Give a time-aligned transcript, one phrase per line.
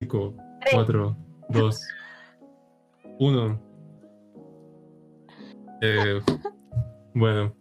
[0.00, 0.36] 5,
[0.70, 1.16] 4,
[1.48, 1.80] 2,
[3.18, 3.60] 1.
[7.14, 7.56] bueno,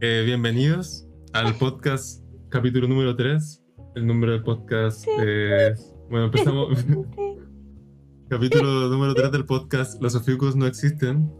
[0.00, 3.62] eh, bienvenidos al podcast capítulo número 3.
[3.96, 5.94] El nombre del podcast es...
[6.08, 6.68] Bueno, empezamos...
[8.30, 11.30] capítulo número 3 del podcast Los oficus no existen.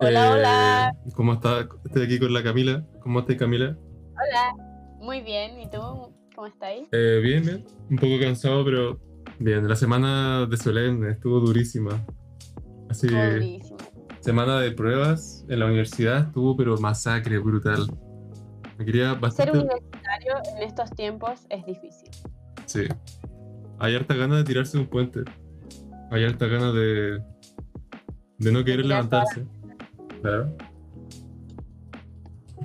[0.00, 0.96] Hola, hola.
[1.14, 1.66] ¿Cómo está?
[1.86, 2.86] Estoy aquí con la Camila.
[3.00, 3.78] ¿Cómo estás, Camila?
[4.12, 5.58] Hola, muy bien.
[5.58, 6.15] ¿Y tú?
[6.36, 6.86] ¿Cómo estáis?
[6.92, 7.64] Eh, bien, bien.
[7.90, 9.00] Un poco cansado, pero
[9.38, 9.66] bien.
[9.66, 12.04] La semana de Solemne estuvo durísima.
[12.90, 13.08] Así.
[13.08, 13.78] Durísima.
[14.20, 17.86] Semana de pruebas en la universidad estuvo, pero masacre brutal.
[18.76, 19.52] Me quería bastante.
[19.52, 22.10] Ser universitario en estos tiempos es difícil.
[22.66, 22.82] Sí.
[23.78, 25.20] Hay harta ganas de tirarse de un puente.
[26.10, 27.22] Hay harta ganas de.
[28.38, 29.46] de no querer levantarse.
[30.20, 30.54] Claro.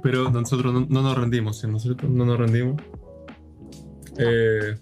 [0.03, 1.67] Pero nosotros no, no nos rendimos, ¿sí?
[1.67, 2.81] nosotros no nos rendimos.
[4.17, 4.77] Eh,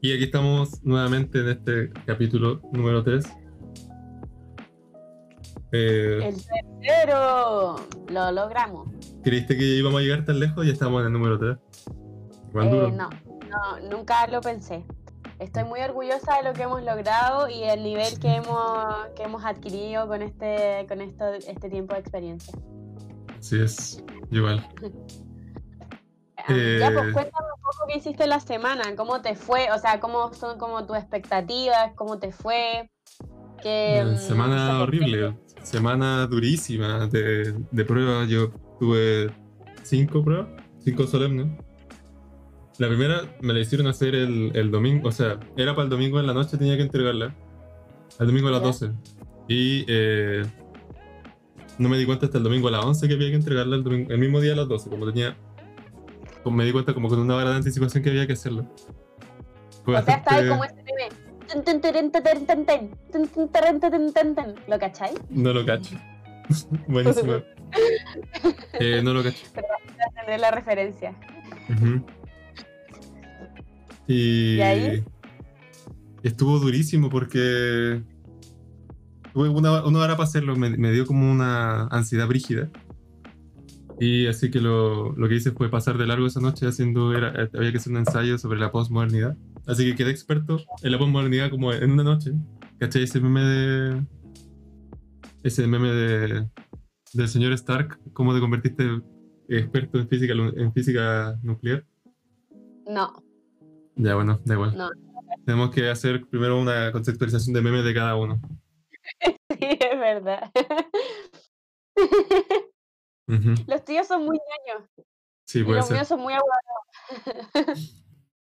[0.00, 3.24] y aquí estamos nuevamente en este capítulo número 3.
[5.72, 6.34] Eh, El
[6.82, 7.76] tercero.
[8.08, 8.88] Lo logramos.
[9.22, 10.66] ¿Creíste que íbamos a llegar tan lejos?
[10.66, 11.56] Ya estamos en el número 3.
[12.50, 14.84] Igual Eh, no, no, nunca lo pensé.
[15.40, 19.44] Estoy muy orgullosa de lo que hemos logrado y el nivel que hemos, que hemos
[19.44, 22.54] adquirido con este, con esto, este tiempo de experiencia.
[23.38, 24.66] Así es, igual.
[26.46, 27.12] Ya, pues Eh.
[27.14, 30.96] cuéntame poco qué hiciste la semana, cómo te fue, o sea, cómo son como tus
[30.96, 32.90] expectativas, cómo te fue.
[33.62, 38.28] Que, Eh, mm, semana no sé, horrible, semana durísima de, de pruebas.
[38.28, 39.30] Yo tuve
[39.82, 40.48] cinco pruebas,
[40.80, 41.46] cinco solemnes.
[42.78, 46.18] La primera me la hicieron hacer el, el domingo, o sea, era para el domingo
[46.18, 47.34] en la noche, tenía que entregarla.
[48.18, 48.66] El domingo a las Ya.
[48.66, 48.90] 12.
[49.48, 50.42] Y eh,
[51.78, 53.84] no me di cuenta hasta el domingo a las 11 que había que entregarla el,
[53.84, 55.36] domingo- el mismo día a las 12, como tenía.
[56.44, 58.66] Como me di cuenta como con una hora de anticipación que había que hacerlo.
[59.84, 61.08] Fue O sea, como ese meme.
[64.68, 65.14] ¿Lo cachai?
[65.30, 65.96] No lo cacho.
[66.86, 67.32] Buenísimo.
[68.78, 69.46] Eh, no lo cacho.
[70.20, 71.12] Tener la referencia.
[71.68, 72.06] Ujú.
[74.06, 75.04] Y, ¿Y ahí?
[76.22, 78.02] estuvo durísimo porque
[79.32, 82.70] tuve una, una hora para hacerlo, me, me dio como una ansiedad brígida.
[84.00, 87.28] Y así que lo, lo que hice fue pasar de largo esa noche haciendo, era,
[87.42, 89.36] eh, había que hacer un ensayo sobre la postmodernidad.
[89.66, 92.32] Así que quedé experto en la postmodernidad como en una noche.
[92.78, 93.04] ¿Cachai?
[93.04, 94.04] Ese meme de...
[95.42, 96.48] Ese meme de,
[97.12, 99.02] del señor Stark, cómo te convertiste
[99.48, 101.84] experto en física, en física nuclear.
[102.86, 103.22] No,
[103.96, 104.76] Ya, bueno, da igual.
[104.76, 104.90] No.
[105.44, 108.40] Tenemos que hacer primero una conceptualización de memes de cada uno.
[109.50, 110.50] sí, es verdad.
[113.26, 114.88] Los tuyos son muy ñoños
[115.46, 115.96] Sí, y los ser.
[115.96, 117.94] míos son muy aguados.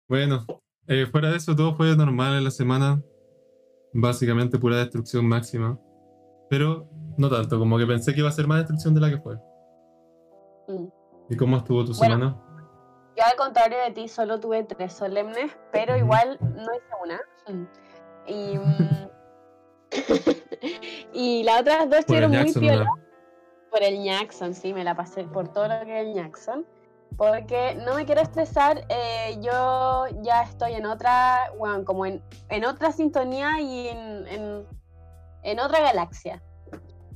[0.07, 0.43] Bueno,
[0.87, 2.99] eh, fuera de eso, todo fue normal en la semana.
[3.93, 5.79] Básicamente pura destrucción máxima.
[6.49, 9.19] Pero no tanto, como que pensé que iba a ser más destrucción de la que
[9.19, 9.35] fue.
[10.67, 10.87] Mm.
[11.29, 12.15] ¿Y cómo estuvo tu Bueno.
[12.15, 12.41] semana?
[13.17, 17.21] Yo al contrario de ti solo tuve tres solemnes, pero igual no hice una.
[17.47, 17.67] Mm.
[18.27, 19.09] Y, mm,
[21.13, 22.83] y las otras dos estuvieron muy Jackson, piola.
[22.85, 23.08] ¿no?
[23.71, 26.65] Por el Jackson, sí, me la pasé por todo lo que es el Jackson.
[27.17, 32.65] Porque no me quiero estresar, eh, yo ya estoy en otra, bueno, como en, en
[32.65, 34.65] otra sintonía y en, en,
[35.43, 36.41] en otra galaxia.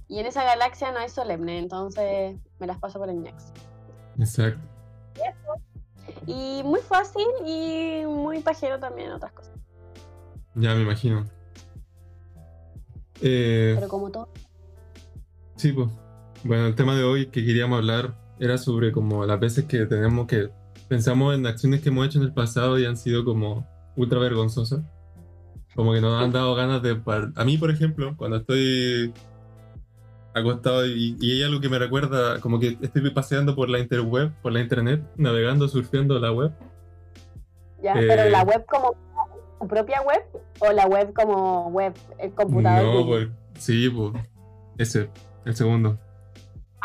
[0.07, 3.53] Y en esa galaxia no es solemne, entonces me las paso por el Jackson.
[4.19, 4.59] Exacto.
[6.27, 9.53] Y muy fácil y muy pajero también en otras cosas.
[10.55, 11.25] Ya me imagino.
[13.21, 14.29] Eh, Pero como todo.
[15.55, 15.89] Sí, pues.
[16.43, 20.27] Bueno, el tema de hoy que queríamos hablar era sobre como las veces que tenemos
[20.27, 20.49] que
[20.89, 23.65] pensamos en acciones que hemos hecho en el pasado y han sido como
[23.95, 24.81] ultra vergonzosas.
[25.75, 27.01] Como que nos han dado ganas de...
[27.35, 29.13] A mí, por ejemplo, cuando estoy
[30.35, 34.31] acostado y, y hay algo que me recuerda, como que estoy paseando por la interweb,
[34.41, 36.51] por la internet, navegando, surfeando la web.
[37.81, 38.95] Ya, Eh, pero la web como
[39.59, 40.23] tu propia web
[40.59, 42.95] o la web como web, el computador.
[42.95, 43.29] No, pues...
[43.57, 44.13] Sí, pues...
[44.77, 45.09] Ese,
[45.45, 45.97] el segundo.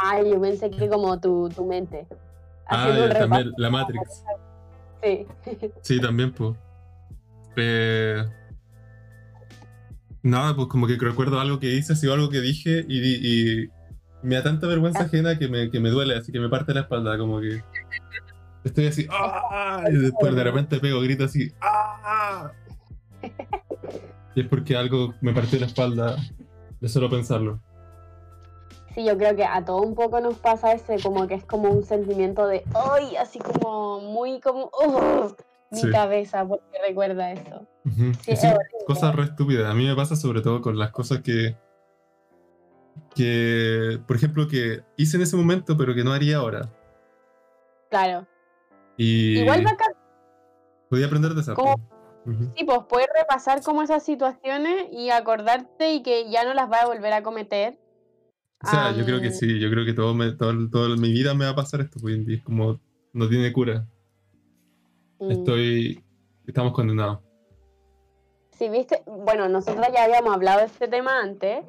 [0.02, 2.06] Ay, yo pensé que como tu, tu mente.
[2.66, 4.24] Ah, ya, también, la Matrix.
[5.02, 5.26] Sí.
[5.82, 6.54] Sí, también, pues.
[7.56, 8.24] Eh,
[10.22, 13.20] Nada, pues como que recuerdo algo que hice, así o algo que dije y, di-
[13.62, 13.68] y
[14.26, 16.80] me da tanta vergüenza ajena que me, que me duele, así que me parte la
[16.80, 17.62] espalda, como que
[18.64, 19.84] estoy así, ¡ah!
[19.88, 22.50] y después de repente pego grito así, ¡ah!
[24.34, 26.16] Y es porque algo me partió la espalda
[26.80, 27.60] de solo pensarlo.
[28.98, 31.70] Sí, yo creo que a todo un poco nos pasa ese, como que es como
[31.70, 33.14] un sentimiento de, ¡ay!
[33.14, 35.36] Así como muy como, ¡oh!
[35.70, 35.90] mi Sí.
[35.92, 37.64] cabeza porque recuerda eso.
[37.94, 38.58] Sí, es horrible.
[38.88, 39.70] cosas re estúpidas.
[39.70, 41.56] A mí me pasa sobre todo con las cosas que,
[43.14, 46.68] que, por ejemplo, que hice en ese momento, pero que no haría ahora.
[47.90, 48.26] Claro.
[48.96, 49.92] Y Igual bacán,
[50.90, 51.54] podía aprender de esa.
[52.56, 56.82] Sí, pues puedes repasar como esas situaciones y acordarte y que ya no las vas
[56.82, 57.78] a volver a cometer.
[58.62, 61.32] O sea, yo creo que sí, yo creo que todo, me, todo, toda mi vida
[61.34, 62.80] me va a pasar esto, pues, y es como,
[63.12, 63.86] no tiene cura.
[65.20, 65.30] mm.
[65.30, 66.02] Estoy,
[66.46, 67.20] estamos condenados.
[68.58, 71.64] Sí, viste, bueno, nosotros ya habíamos hablado de este tema antes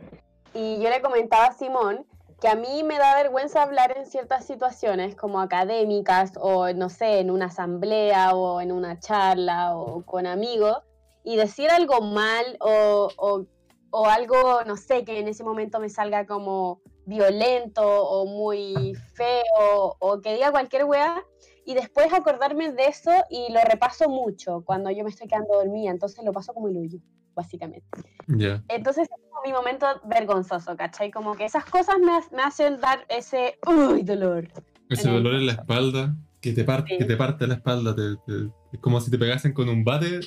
[0.56, 2.06] y yo le comentaba a Simón
[2.42, 7.20] que a mí me da vergüenza hablar en ciertas situaciones como académicas o no sé,
[7.20, 10.78] en una asamblea o en una charla o con amigos
[11.24, 13.46] y decir algo mal o, o-
[13.92, 19.96] o algo, no sé, que en ese momento me salga como violento o muy feo
[20.00, 21.24] o que diga cualquier weá
[21.66, 25.92] y después acordarme de eso y lo repaso mucho cuando yo me estoy quedando dormida,
[25.92, 27.00] entonces lo paso como el hoyo,
[27.36, 27.86] básicamente.
[28.28, 28.64] Ya.
[28.68, 31.12] Entonces es como mi momento vergonzoso, ¿cachai?
[31.12, 34.48] Como que esas cosas me, me hacen dar ese uy dolor.
[34.90, 36.98] Ese En dolor en la espalda, que te, parte, Sí.
[37.00, 40.20] que te parte la espalda, te- te- es como si te pegasen con un bate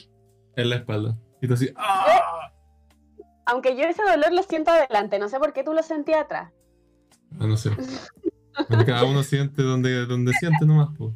[0.56, 1.17] en la espalda.
[1.41, 2.31] Y tú así, ¡ah!
[3.46, 6.52] Aunque yo ese dolor lo siento adelante, no sé por qué tú lo sentías atrás.
[7.38, 7.70] Ah, no sé.
[8.86, 11.12] Cada uno siente donde, donde siente nomás, pues.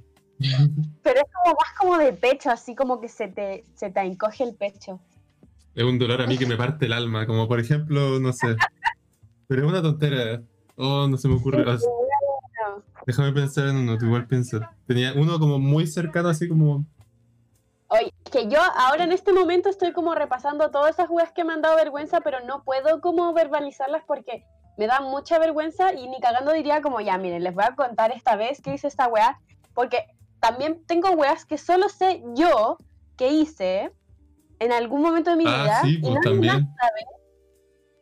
[1.02, 4.44] Pero es como más como de pecho, así como que se te, se te encoge
[4.44, 5.00] el pecho.
[5.74, 8.56] Es un dolor a mí que me parte el alma, como por ejemplo, no sé.
[9.46, 10.42] Pero es una tontera.
[10.76, 11.64] Oh, no se me ocurre.
[11.66, 14.70] Ah, Bueno, déjame pensar en uno, tú igual piensa.
[14.86, 16.86] Tenía uno como muy cercano, así como.
[17.88, 21.52] Oye, que yo ahora en este momento estoy como repasando todas esas weas que me
[21.52, 24.44] han dado vergüenza, pero no puedo como verbalizarlas porque
[24.76, 28.10] me da mucha vergüenza y ni cagando diría como, ya, miren, les voy a contar
[28.12, 29.38] esta vez que hice esta wea,
[29.72, 30.04] porque
[30.40, 32.76] también tengo weas que solo sé yo
[33.16, 33.92] que hice
[34.58, 36.54] en algún momento de mi Ah, vida sí, y pues nadie también.
[36.64, 37.06] más sabe.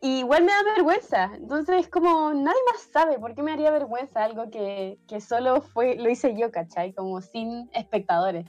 [0.00, 3.70] Y igual me da vergüenza, entonces es como, nadie más sabe, ¿por qué me haría
[3.70, 6.92] vergüenza algo que, que solo fue, lo hice yo, ¿cachai?
[6.92, 8.46] Como sin espectadores.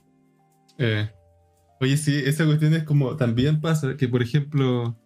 [0.78, 1.10] Eh,
[1.82, 3.16] oye, sí, esa cuestión es como.
[3.16, 4.98] También pasa que, por ejemplo.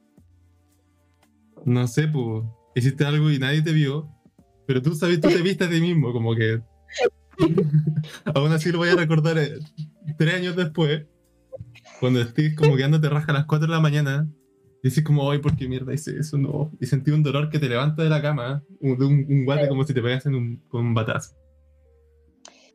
[1.66, 2.44] No sé, pues.
[2.76, 4.10] Hiciste algo y nadie te vio.
[4.68, 6.62] Pero tú sabes, tú te viste a ti mismo, como que.
[8.36, 9.58] Aún así lo voy a recordar eh,
[10.18, 11.06] tres años después.
[12.00, 14.30] Cuando estés como que te rasca a las 4 de la mañana.
[14.82, 16.38] Y dices como, ay, ¿por qué mierda hice eso?
[16.38, 16.72] No.
[16.80, 18.64] Y sentí un dolor que te levanta de la cama.
[18.80, 21.36] Un, de un, un guate como si te pegasen un, con un batazo.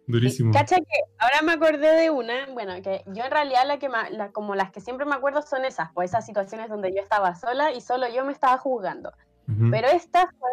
[0.07, 0.53] Durísimo.
[0.53, 4.11] Cacha que ahora me acordé de una, bueno, que yo en realidad la que ma-
[4.11, 7.35] la- como las que siempre me acuerdo son esas, pues esas situaciones donde yo estaba
[7.35, 9.13] sola y solo yo me estaba juzgando.
[9.49, 9.71] Ujú.
[9.71, 10.51] Pero esta fue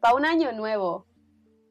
[0.00, 1.06] para un año nuevo.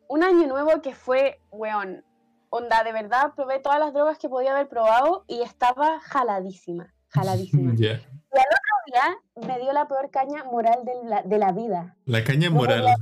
[0.07, 2.03] Un año nuevo que fue, weón,
[2.49, 7.73] onda, de verdad probé todas las drogas que podía haber probado y estaba jaladísima, jaladísima.
[7.79, 7.99] Ya.
[8.93, 9.15] Ya
[9.47, 11.95] me dio la peor caña moral de la, de la vida.
[12.05, 12.81] La caña No moral.
[12.81, 12.95] podía-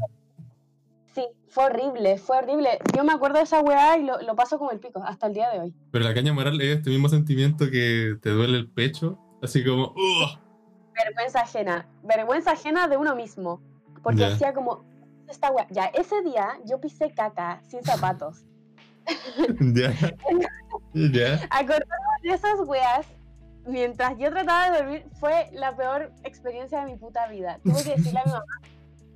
[1.13, 2.79] Sí, fue horrible, fue horrible.
[2.95, 5.33] Yo me acuerdo de esa weá y lo, lo paso como el pico hasta el
[5.33, 5.75] día de hoy.
[5.91, 9.87] Pero la caña moral es este mismo sentimiento que te duele el pecho, así como,
[9.95, 10.39] "Ugh".
[10.93, 13.61] vergüenza ajena, vergüenza ajena de uno mismo,
[14.03, 14.29] porque Ya.
[14.29, 14.85] decía como,
[15.27, 18.45] esta wea, ya, ese día yo pisé caca sin zapatos.
[19.59, 19.93] ya,
[20.93, 23.07] ya, Acordarme de esas weas,
[23.65, 27.59] mientras yo trataba de dormir, fue la peor experiencia de mi puta vida.
[27.63, 28.45] Tuve que decirle a mi mamá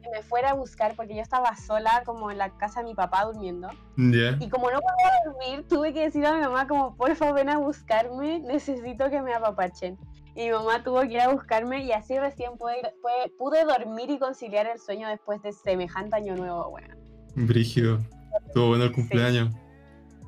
[0.05, 2.95] que me fuera a buscar, porque yo estaba sola como en la casa de mi
[2.95, 7.15] papá durmiendo, y como no podía dormir, tuve que decirle a mi mamá como, por
[7.15, 9.97] favor ven a buscarme, necesito que me apapachen.
[10.35, 14.09] Y mi mamá tuvo que ir a buscarme y así recién pude, pude, pude dormir
[14.09, 16.97] y conciliar el sueño después de semejante año nuevo, weón.
[17.35, 17.99] Brígido.
[18.45, 19.53] Estuvo bueno el cumpleaños.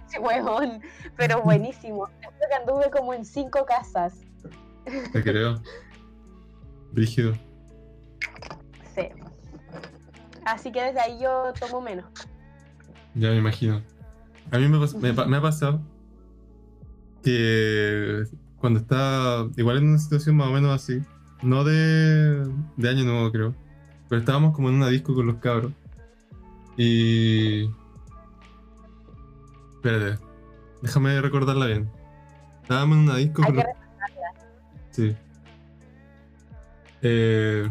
[0.08, 0.82] Sí, weón,
[1.18, 2.08] pero buenísimo.
[2.22, 4.22] Después que anduve como en cinco casas.
[5.12, 5.62] Te creo.
[6.94, 7.34] Brígido.
[8.96, 9.10] Sí.
[10.48, 12.06] Así que desde ahí yo tomo menos.
[13.16, 13.82] Ya me imagino.
[14.50, 15.82] A mí me, ha pasado
[17.22, 18.24] que
[18.58, 21.02] cuando estaba igual en una situación más o menos así,
[21.42, 23.56] no de, de año nuevo creo,
[24.08, 25.74] pero estábamos como en una disco con los cabros.
[26.78, 27.70] Y...
[29.76, 30.24] Espérate,
[30.82, 31.92] déjame recordarla bien.
[32.62, 33.76] Estábamos en una disco Hay con que los...
[34.92, 35.16] Sí.
[37.02, 37.70] Eh,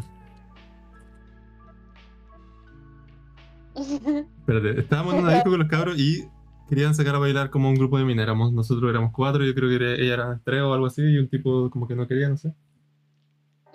[4.39, 6.29] Espérate, estábamos en una disco con los cabros y
[6.69, 8.23] querían sacar a bailar como un grupo de minas.
[8.25, 11.19] Éramos, nosotros éramos cuatro, yo creo que era- ella era tres o algo así, y
[11.19, 12.53] un tipo como que no quería, no sé.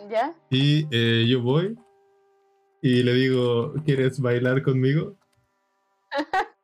[0.09, 0.33] ¿Ya?
[0.49, 1.77] Y eh, yo voy
[2.81, 5.15] y le digo, ¿quieres bailar conmigo?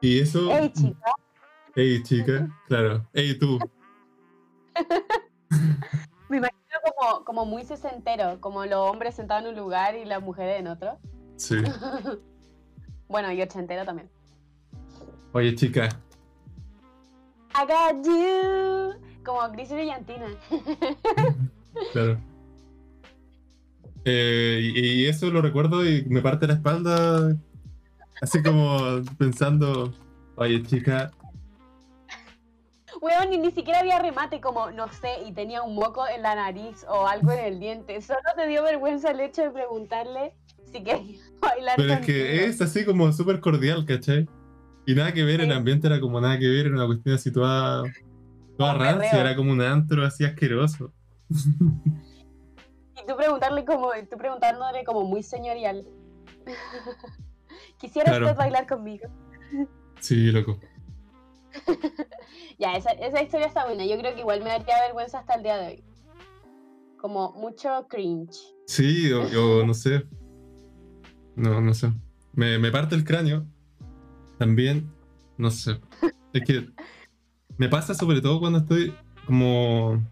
[0.00, 0.52] Y eso...
[0.52, 1.10] Ey, chica.
[1.74, 3.04] Hey, chica, claro.
[3.12, 3.58] Hey, tú.
[6.28, 10.22] Me imagino como, como muy sesentero, como los hombres sentados en un lugar y las
[10.22, 10.98] mujeres en otro.
[11.36, 11.56] Sí.
[13.08, 14.08] Bueno, y ochentero también.
[15.32, 15.88] Oye, chica.
[17.54, 19.24] I got you.
[19.24, 20.26] Como Gris y Brillantina.
[21.92, 22.18] claro.
[24.04, 27.36] Eh, y, y eso lo recuerdo y me parte la espalda,
[28.22, 29.92] así como pensando,
[30.36, 31.10] oye, chica,
[33.00, 36.34] Weón, y ni siquiera había remate, como, no sé, y tenía un moco en la
[36.34, 38.00] nariz o algo en el diente.
[38.00, 40.32] Solo te dio vergüenza el hecho de preguntarle
[40.72, 44.28] si quería bailar Pero es que es así como súper cordial, ¿cachai?
[44.86, 47.30] Y nada que ver, el ambiente era como nada que ver, era una cuestión así
[47.30, 47.82] toda,
[48.56, 50.92] toda rancia, era como un antro así asqueroso.
[51.30, 55.86] Y tú preguntarle como, tú preguntándole como muy señorial.
[57.78, 58.26] Quisiera Claro.
[58.26, 59.08] usted bailar conmigo.
[60.00, 60.60] Sí, loco.
[62.56, 63.84] Ya, esa, esa historia está buena.
[63.84, 65.84] Yo creo que igual me daría vergüenza hasta el día de hoy.
[67.00, 68.38] Como mucho cringe.
[68.66, 70.04] Sí, o, o no sé.
[71.38, 71.92] No, no sé.
[72.32, 73.46] Me, me parte el cráneo.
[74.38, 74.90] También,
[75.36, 75.80] no sé.
[76.32, 76.68] Es que
[77.56, 78.94] me pasa sobre todo cuando estoy
[79.26, 80.02] como.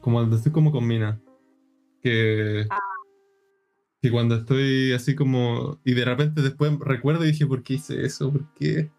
[0.00, 1.20] Como cuando estoy como con mina.
[2.00, 2.68] Que.
[4.00, 5.80] Que cuando estoy así como.
[5.84, 8.30] Y de repente después recuerdo y dije, ¿por qué hice eso?
[8.30, 8.90] ¿Por qué?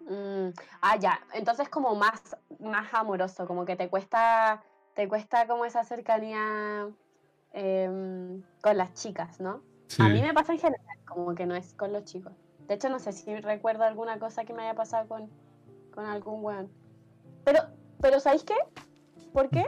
[0.00, 0.48] Mm,
[0.80, 1.20] ah, ya.
[1.32, 6.88] Entonces como más, más amoroso, como que te cuesta, te cuesta como esa cercanía
[7.52, 9.71] em, con las chicas, ¿no?
[9.88, 10.02] Sí.
[10.02, 12.32] A mí me pasa en general, como que no es con los chicos.
[12.68, 15.30] De hecho, no sé si recuerdo alguna cosa que me haya pasado con,
[15.92, 16.70] con algún weón.
[17.44, 17.60] Pero,
[18.00, 18.54] pero ¿sabéis qué?
[19.32, 19.64] ¿Por qué?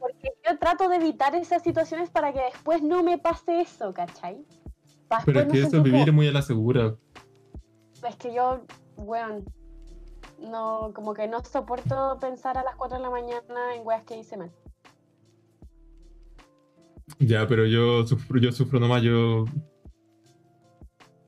[0.00, 4.44] Porque yo trato de evitar esas situaciones para que después no me pase eso, ¿cachai?
[5.24, 6.94] Pero es no que eso es vivir muy a la segura.
[8.06, 8.60] Es que yo,
[8.96, 9.44] weón,
[10.38, 14.16] no, como que no soporto pensar a las 4 de la mañana en weas que
[14.16, 14.52] hice mal.
[17.18, 19.44] Ya, pero yo sufro, yo sufro nomás, yo.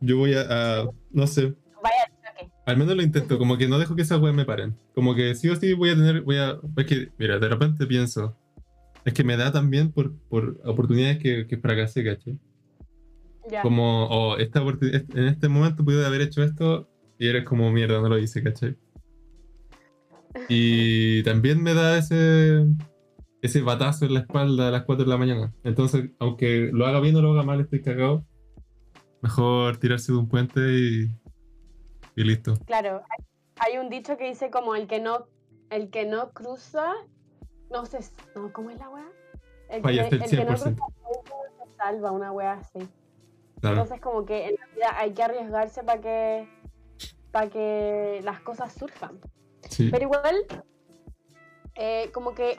[0.01, 0.43] Yo voy a,
[0.81, 2.05] a- no sé, Vaya,
[2.43, 2.51] ok.
[2.67, 4.77] al menos lo intento, como que no dejo que esas weas me paren.
[4.95, 6.59] Como que sí o sí voy a tener, voy a.
[6.77, 8.37] Es que, mira, de repente pienso,
[9.05, 12.39] es que me da también por, por oportunidades que, que fracasé, ¿cachai?
[13.51, 13.63] Ya.
[13.63, 18.09] Como, oh, esta en este momento pude haber hecho esto y eres como mierda, no
[18.09, 18.77] lo hice, ¿cachai?
[20.49, 22.65] Y también me da ese,
[23.43, 25.53] ese batazo en la espalda a las 4 de la mañana.
[25.65, 28.25] Entonces, aunque lo haga bien o lo haga mal, estoy cagado.
[29.23, 31.11] Mejor tirarse de un puente y,
[32.17, 32.59] y listo.
[32.67, 33.03] Claro,
[33.57, 35.27] hay, un dicho que dice como el que no,
[35.71, 36.93] el que no cruza,
[37.71, 37.99] no se,
[38.35, 39.09] no, ¿cómo es la wea?
[39.69, 40.57] El, Fallaste el que no 100%.
[40.57, 42.79] cruza se salva, una wea así.
[43.61, 43.77] Claro.
[43.77, 46.49] Entonces como que en la vida hay que arriesgarse para que,
[47.31, 49.19] para que las cosas surjan.
[49.69, 49.89] Sí.
[49.91, 50.37] Pero igual,
[51.75, 52.59] eh, como que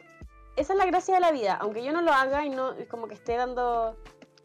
[0.56, 1.56] esa es la gracia de la vida.
[1.62, 3.96] Aunque yo no lo haga y no como que esté dando,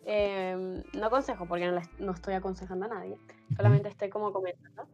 [0.04, 3.18] eh, no consejo, porque no, la- no estoy aconsejando a nadie,
[3.56, 4.86] solamente estoy como comentando.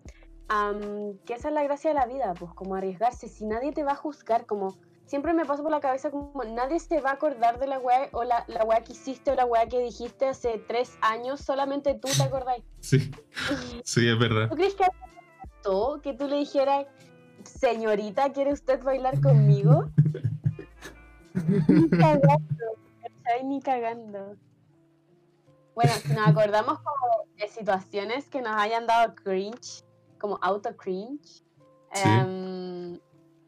[1.24, 3.26] que esa es la gracia de la vida, pues como arriesgarse.
[3.28, 4.76] Si nadie te va a juzgar, como
[5.06, 8.08] siempre me pasa por la cabeza, como nadie se va a acordar de la weá
[8.12, 11.94] o la, la weá que hiciste o la weá que dijiste hace tres años, solamente
[11.94, 12.64] tú te acordáis.
[12.80, 13.10] Sí,
[13.84, 14.48] sí, es verdad.
[14.50, 14.84] ¿Tú crees que
[16.02, 16.86] que tú le dijeras,
[17.44, 19.84] señorita, ¿quiere usted bailar conmigo?
[21.68, 22.38] Ni cagando,
[23.00, 23.44] ¿cachai?
[23.44, 24.36] Ni cagando.
[25.74, 29.84] Bueno, si nos acordamos como de situaciones que nos hayan dado cringe,
[30.18, 31.42] como auto cringe,
[31.94, 32.08] Sí.
[32.08, 32.98] em,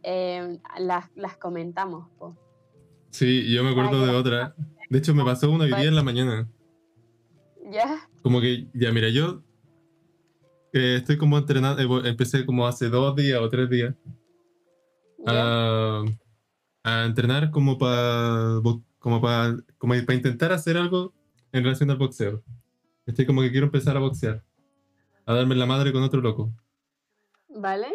[0.03, 2.09] em, las, las comentamos.
[2.19, 2.37] po.
[3.11, 4.55] Sí, yo me acuerdo de otra.
[4.91, 6.49] De hecho, me pasó una hoy día en la mañana.
[7.71, 8.07] ¿Ya?
[8.23, 9.43] Como que, ya mira, yo
[10.73, 13.95] eh, estoy como entrenando, eh, empecé como hace dos días o tres días
[15.27, 15.33] ¿Ya?
[16.01, 16.05] a,
[16.85, 18.61] a entrenar como para
[18.99, 21.13] como para como para intentar hacer algo
[21.51, 22.43] en relación al boxeo.
[23.07, 24.45] Estoy como que quiero empezar a boxear,
[25.27, 26.53] a darme la madre con otro loco.
[27.49, 27.89] ¿Vale?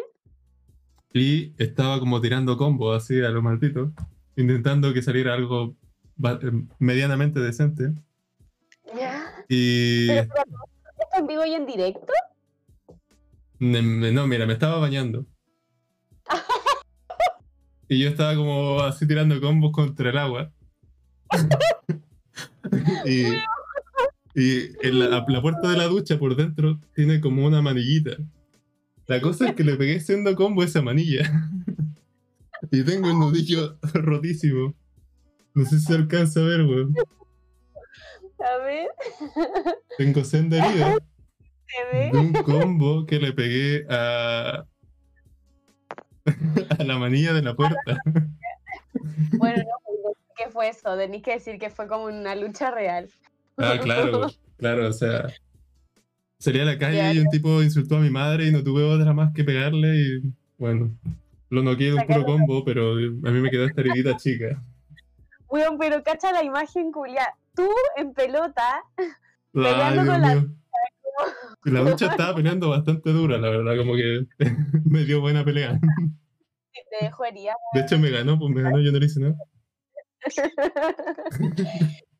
[1.12, 3.92] Y estaba como tirando combos así a lo maldito,
[4.36, 5.76] intentando que saliera algo
[6.22, 7.92] eh, medianamente decente.
[8.96, 9.44] ¿Ya?
[9.48, 10.56] Y Pero, pero,
[10.98, 12.12] ¿esto en vivo y en directo?
[13.58, 15.26] No, mira, me estaba bañando.
[17.90, 20.50] Y yo estaba como así tirando combos contra el agua.
[23.04, 23.24] y
[24.34, 28.12] y en la, la puerta de la ducha por dentro tiene como una manillita.
[29.06, 31.30] La cosa es que le pegué siendo combo a esa manilla.
[32.70, 34.74] y tengo el nudillo rotísimo.
[35.54, 36.94] No sé si se alcanza a ver, weón.
[38.38, 38.88] A ver,
[39.98, 40.96] Tengo senda herida
[41.92, 44.64] de un combo que le pegué a.
[46.78, 47.98] a la manilla de la puerta.
[49.38, 50.96] Bueno, no, pues, ¿qué fue eso?
[50.96, 53.08] Tenéis que decir que fue como una lucha real.
[53.56, 55.26] Ah, claro, claro, o sea.
[56.38, 59.12] Salí a la calle y un tipo insultó a mi madre y no tuve otra
[59.12, 60.22] más que pegarle y
[60.56, 60.90] bueno,
[61.50, 64.62] lo noqué de un puro combo, pero a mí me quedó esta heridita chica.
[65.48, 67.26] Weón, pero cacha la imagen, Julia.
[67.54, 69.06] Tú en pelota, Ay,
[69.52, 70.54] peleando Dios con mío.
[70.69, 70.69] La
[71.92, 74.26] ducha estaba peleando bastante dura, la verdad, como que
[74.84, 75.78] me dio buena pelea.
[75.80, 77.54] Te dejo herida.
[77.74, 79.34] De hecho, me ganó, pues me ganó, yo no le hice nada.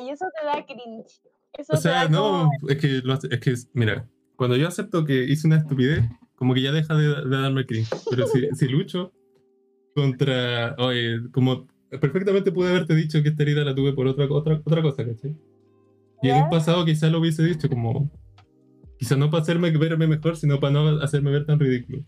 [0.00, 1.20] Y eso te da cringe.
[1.52, 5.04] Eso O sea, no, como- es que, lo hace- es que, mira, cuando yo acepto
[5.04, 6.04] que hice una estupidez,
[6.34, 7.90] como que ya deja de, de darme cringe.
[8.10, 9.12] Pero si, si lucho
[9.94, 11.66] contra, oye, como
[12.00, 15.36] perfectamente pude haberte dicho que esta herida la tuve por otra, otra, otra cosa, ¿cachai?
[16.22, 18.10] Y en un pasado quizá lo hubiese dicho como,
[18.98, 22.02] quizá no para hacerme verme mejor, sino para no hacerme ver tan ridículo.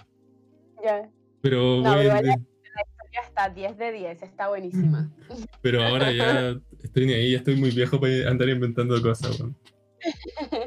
[0.84, 1.08] Ya,
[1.40, 2.18] Pero, No, voy- pero
[3.12, 5.10] ya está 10 de 10, está buenísima.
[5.62, 9.56] pero ahora ya estoy ni ahí, ya estoy muy viejo para andar inventando cosas, weón.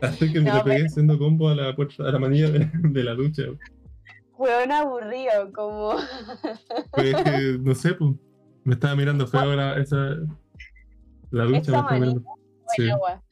[0.02, 2.70] Hasta que me No, le pegué haciendo combo a la puerta, a la manilla de,
[2.74, 3.44] de la ducha.
[3.44, 3.60] weón.
[4.38, 5.96] Hueón aburrido, como.
[6.92, 8.12] Pues es que, no sé, pues,
[8.64, 10.16] me estaba mirando feo la, esa,
[11.32, 11.58] la ducha.
[11.60, 12.24] Esa me estaba mirando.
[12.76, 12.90] Sí.
[12.90, 13.24] Agua.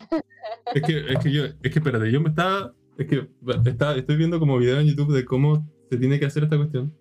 [0.73, 3.27] Es que, es que yo, es que espérate, yo me estaba, es que
[3.65, 6.93] estaba, estoy viendo como video en YouTube de cómo se tiene que hacer esta cuestión.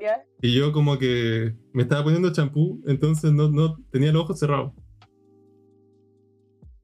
[0.00, 0.22] ¿Ya?
[0.42, 4.72] Y yo como que me estaba poniendo champú, entonces no, no tenía los ojos cerrados.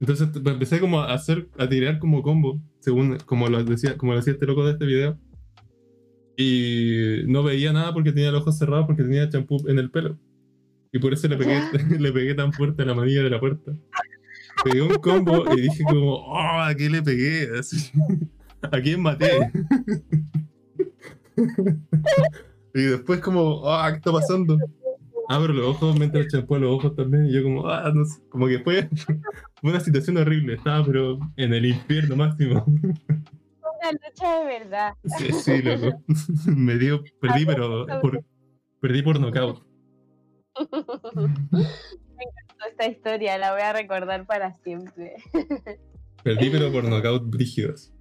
[0.01, 4.17] Entonces empecé como a hacer, a tirar como combo, según como lo decía, como lo
[4.17, 5.19] decía este loco de este video.
[6.35, 10.17] Y no veía nada porque tenía los ojos cerrados porque tenía champú en el pelo.
[10.91, 11.61] Y por eso le pegué,
[11.99, 13.73] le pegué tan fuerte a la manilla de la puerta.
[14.63, 17.49] Pegué un combo y dije como, oh, ¿a qué le pegué?
[18.61, 19.51] ¿A quién maté?
[22.73, 24.57] y después como, ah, ¿qué está pasando?
[25.29, 28.47] Abro los ojos mientras champú los ojos también y yo como, ah, no sé, como
[28.47, 29.15] que fue, fue
[29.63, 32.65] una situación horrible, estaba pero en el infierno máximo.
[32.67, 34.93] Una lucha de verdad.
[35.17, 36.03] Sí, sí, loco.
[36.45, 38.23] Me dio, perdí, pero por,
[38.79, 39.63] perdí por nocaut.
[42.69, 45.15] Esta historia la voy a recordar para siempre.
[46.23, 47.91] Perdí, pero por nocaut brígidos.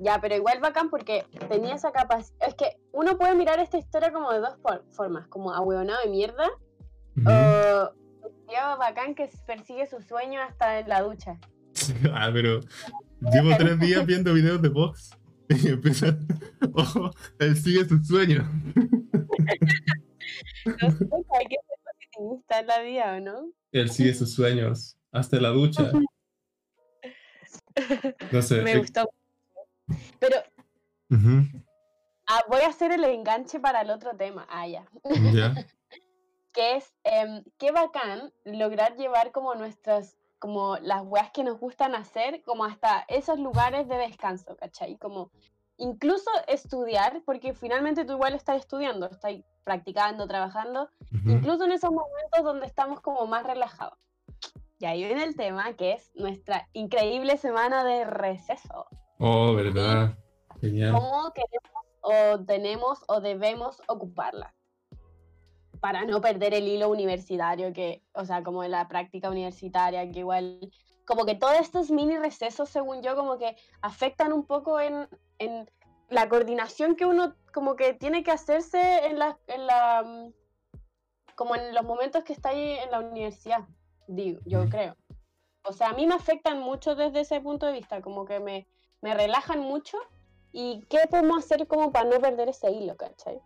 [0.00, 2.48] Ya, pero igual bacán porque tenía esa capacidad.
[2.48, 6.10] Es que uno puede mirar esta historia como de dos for- formas, como ahueonado de
[6.10, 6.48] mierda,
[7.26, 7.90] o
[8.46, 11.38] tío bacán que persigue su sueño hasta en la ducha.
[12.12, 12.60] Ah, pero
[13.32, 15.10] llevo tres días viendo videos de box
[15.48, 16.18] y empieza,
[16.74, 18.44] oh, él sigue sus sueños.
[20.66, 21.06] No sé,
[21.38, 21.56] hay que
[22.18, 23.52] ser positivista en la vida, ¿o no?
[23.72, 25.90] Él sigue sus sueños hasta la ducha.
[28.32, 28.60] No sé.
[28.62, 29.08] Me gustó.
[30.18, 30.36] Pero
[32.26, 34.48] ah, voy a hacer el enganche para el otro tema.
[34.50, 34.84] Ah, ya.
[35.32, 35.54] Ya.
[36.52, 41.94] que es em, qué bacán lograr llevar como nuestras, como las weas que nos gustan
[41.94, 44.98] hacer, como hasta esos lugares de descanso, ¿cachai?
[44.98, 45.30] Como
[45.78, 52.42] incluso estudiar, porque finalmente tú igual estás estudiando, estás practicando, trabajando, incluso en esos momentos
[52.42, 53.98] donde estamos como más relajados.
[54.80, 58.86] Y ahí viene el tema, que es nuestra increíble semana de receso.
[59.18, 60.16] Oh, verdad.
[60.60, 60.92] Genial.
[60.92, 64.54] ¿Cómo queremos o tenemos o debemos ocuparla?
[65.80, 70.60] Para no perder el hilo universitario, que, o sea, como la práctica universitaria, que igual,
[71.08, 75.68] como que todos estos mini recesos, según yo, como que afectan un poco en, en
[76.08, 80.32] la coordinación que uno como que tiene que hacerse en la, en la, mm,
[81.34, 83.66] como en los momentos que está ahí en la universidad,
[84.06, 84.94] digo, yo creo.
[85.64, 88.68] O sea, a mí me afectan mucho desde ese punto de vista, como que me,
[89.00, 89.98] me relajan mucho
[90.52, 93.38] ¿Y qué podemos hacer como para no perder ese hilo, cachai?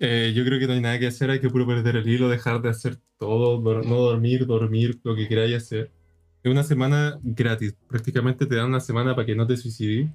[0.00, 2.28] Eh, yo creo que no hay nada que hacer, hay que puro perder el hilo,
[2.28, 5.92] dejar de hacer todo, no dormir, dormir, lo que queráis hacer.
[6.44, 10.10] Es una semana gratis, prácticamente te dan una semana para que no te suicides.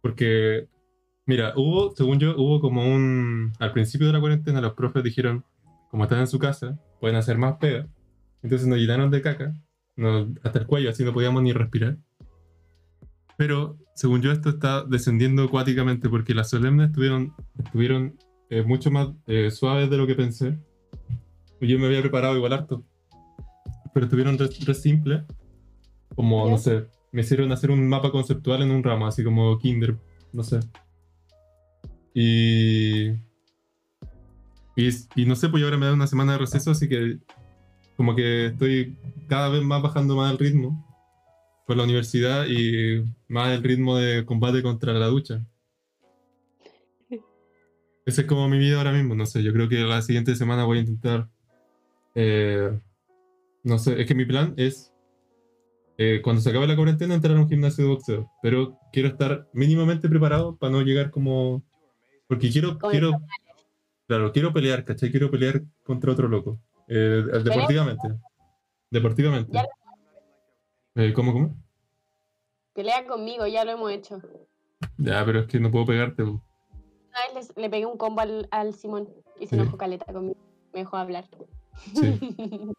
[0.00, 0.66] Porque,
[1.26, 3.52] mira, hubo, según yo, hubo como un...
[3.58, 5.44] Al principio de la cuarentena los profes dijeron,
[5.90, 7.86] como están en su casa, pueden hacer más pega.
[8.42, 9.54] Entonces nos llenaron de caca,
[9.96, 11.98] nos- hasta el cuello, así no podíamos ni respirar.
[13.36, 18.16] Pero, según yo, esto está descendiendo acuáticamente porque las solemnes estuvieron, estuvieron
[18.48, 20.58] eh, mucho más eh, suaves de lo que pensé.
[21.60, 22.82] Yo me había preparado igual harto.
[23.92, 25.22] Pero estuvieron re, re simples.
[26.14, 26.50] Como, Ya.
[26.52, 29.96] no sé, me hicieron hacer un mapa conceptual en un ramo, así como Kinder,
[30.32, 30.60] no sé.
[32.14, 33.10] Y,
[34.76, 37.18] y, y no sé, pues yo ahora me da una semana de receso, así que
[37.96, 38.96] como que estoy
[39.28, 40.86] cada vez más bajando más el ritmo
[41.66, 45.44] por la universidad y más el ritmo de combate contra la ducha.
[48.06, 50.64] Esa es como mi vida ahora mismo, no sé, yo creo que la siguiente semana
[50.64, 51.28] voy a intentar...
[52.14, 52.76] eh,
[53.62, 54.92] no sé, es que mi plan es,
[56.02, 59.46] eh, cuando se acabe la cuarentena, entrar a un gimnasio de boxeo, pero quiero estar
[59.52, 61.62] mínimamente preparado para no llegar como...
[62.26, 63.12] Porque quiero, quiero,
[64.06, 65.10] claro, quiero pelear, ¿cachai?
[65.10, 66.58] Quiero pelear contra otro loco,
[66.88, 68.08] eh, deportivamente.
[68.90, 69.58] Deportivamente.
[70.94, 71.54] Eh, ¿Cómo, cómo?
[72.72, 74.22] Pelea conmigo, ya lo hemos hecho.
[74.96, 76.22] Ya, pero es que no puedo pegarte.
[76.22, 76.40] Una
[77.34, 79.06] vez le pegué un combo al, al Simón
[79.38, 79.60] y se Sí.
[79.60, 80.38] enojó caleta conmigo.
[80.72, 81.28] Me dejó hablar.
[81.94, 82.18] Sí.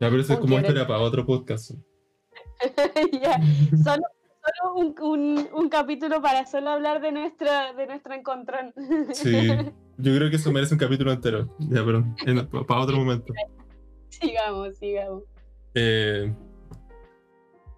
[0.00, 1.72] Ya, pero eso es como historia para otro podcast.
[3.22, 3.40] Ya,
[3.82, 4.02] Solo,
[4.42, 8.72] solo un, un- un capítulo para solo hablar de nuestra, de nuestro encontrón.
[9.12, 9.32] Sí,
[9.98, 11.48] yo creo que eso merece un capítulo entero.
[11.58, 12.04] Ya, pero
[12.66, 13.32] para otro momento.
[14.08, 15.22] sigamos, sigamos.
[15.74, 16.32] Eh,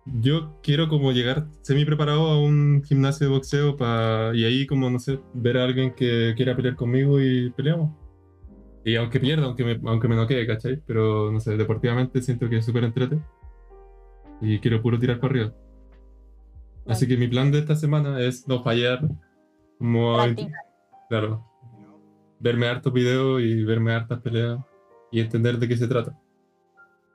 [0.06, 4.88] yo quiero como llegar semi preparado a un gimnasio de boxeo pa- y ahí como,
[4.90, 7.90] no sé, ver a alguien que quiera pelear conmigo y peleamos.
[8.84, 10.80] Y aunque pierda, aunque me, aunque me noquee, ¿cachai?
[10.86, 13.18] Pero, no sé, deportivamente siento que es súper entrete.
[14.40, 15.52] Y quiero puro tirar para arriba.
[16.86, 19.00] Así que mi plan de esta semana es no fallar.
[19.78, 20.16] Como,
[21.08, 21.44] claro,
[22.38, 24.58] verme hartos videos y verme hartas peleas
[25.10, 26.18] y entender de qué se trata.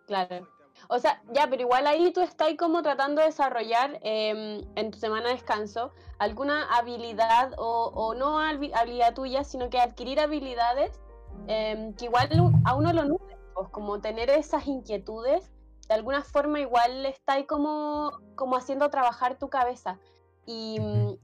[0.08, 0.48] Claro.
[0.90, 4.98] O sea, ya, pero igual ahí tú estás como tratando de desarrollar em, en tu
[4.98, 11.00] semana de descanso alguna habilidad o, o no habi- habilidad tuya, sino que adquirir habilidades
[11.48, 12.30] em, que igual
[12.66, 15.52] a uno lo nutren, pues, como tener esas inquietudes,
[15.88, 20.00] de alguna forma igual está ahí como, como haciendo trabajar tu cabeza.
[20.46, 21.18] Y mm,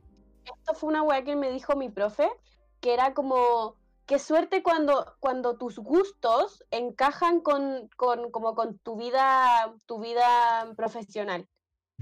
[0.46, 2.30] esto fue una weá que me dijo mi profe,
[2.82, 8.96] que era como, qué suerte cuando, cuando tus gustos encajan con, con, como con tu
[8.96, 11.48] vida, tu vida profesional.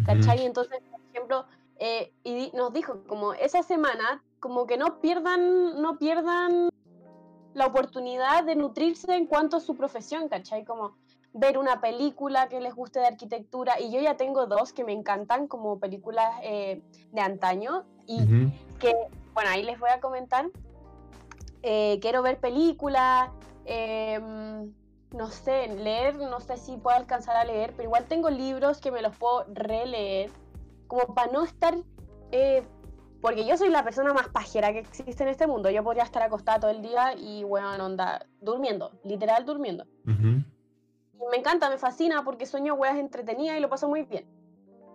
[0.05, 0.45] ¿Cachai?
[0.45, 1.45] Entonces, por ejemplo,
[1.77, 6.69] eh, y nos dijo como esa semana, como que no pierdan, no pierdan
[7.53, 10.65] la oportunidad de nutrirse en cuanto a su profesión, ¿cachai?
[10.65, 10.97] Como
[11.37, 14.93] ver una película que les guste de arquitectura, y yo ya tengo dos que me
[14.93, 18.51] encantan como películas eh, de antaño, y Ujú.
[18.79, 18.93] que,
[19.33, 20.45] bueno, ahí les voy a comentar.
[21.61, 23.29] Eh, quiero ver películas,
[23.65, 24.73] em,
[25.11, 28.91] no sé, leer, no sé si puedo alcanzar a leer, pero igual tengo libros que
[28.91, 30.31] me los puedo releer,
[30.87, 31.75] como para no estar,
[32.31, 32.63] eh,
[33.21, 36.23] porque yo soy la persona más pajera que existe en este mundo, yo podría estar
[36.23, 39.85] acostada todo el día y, bueno, onda, durmiendo, literal durmiendo.
[40.05, 40.45] Ujú.
[41.21, 44.25] Y me encanta, me fascina porque sueño weas entretenidas y lo paso muy bien.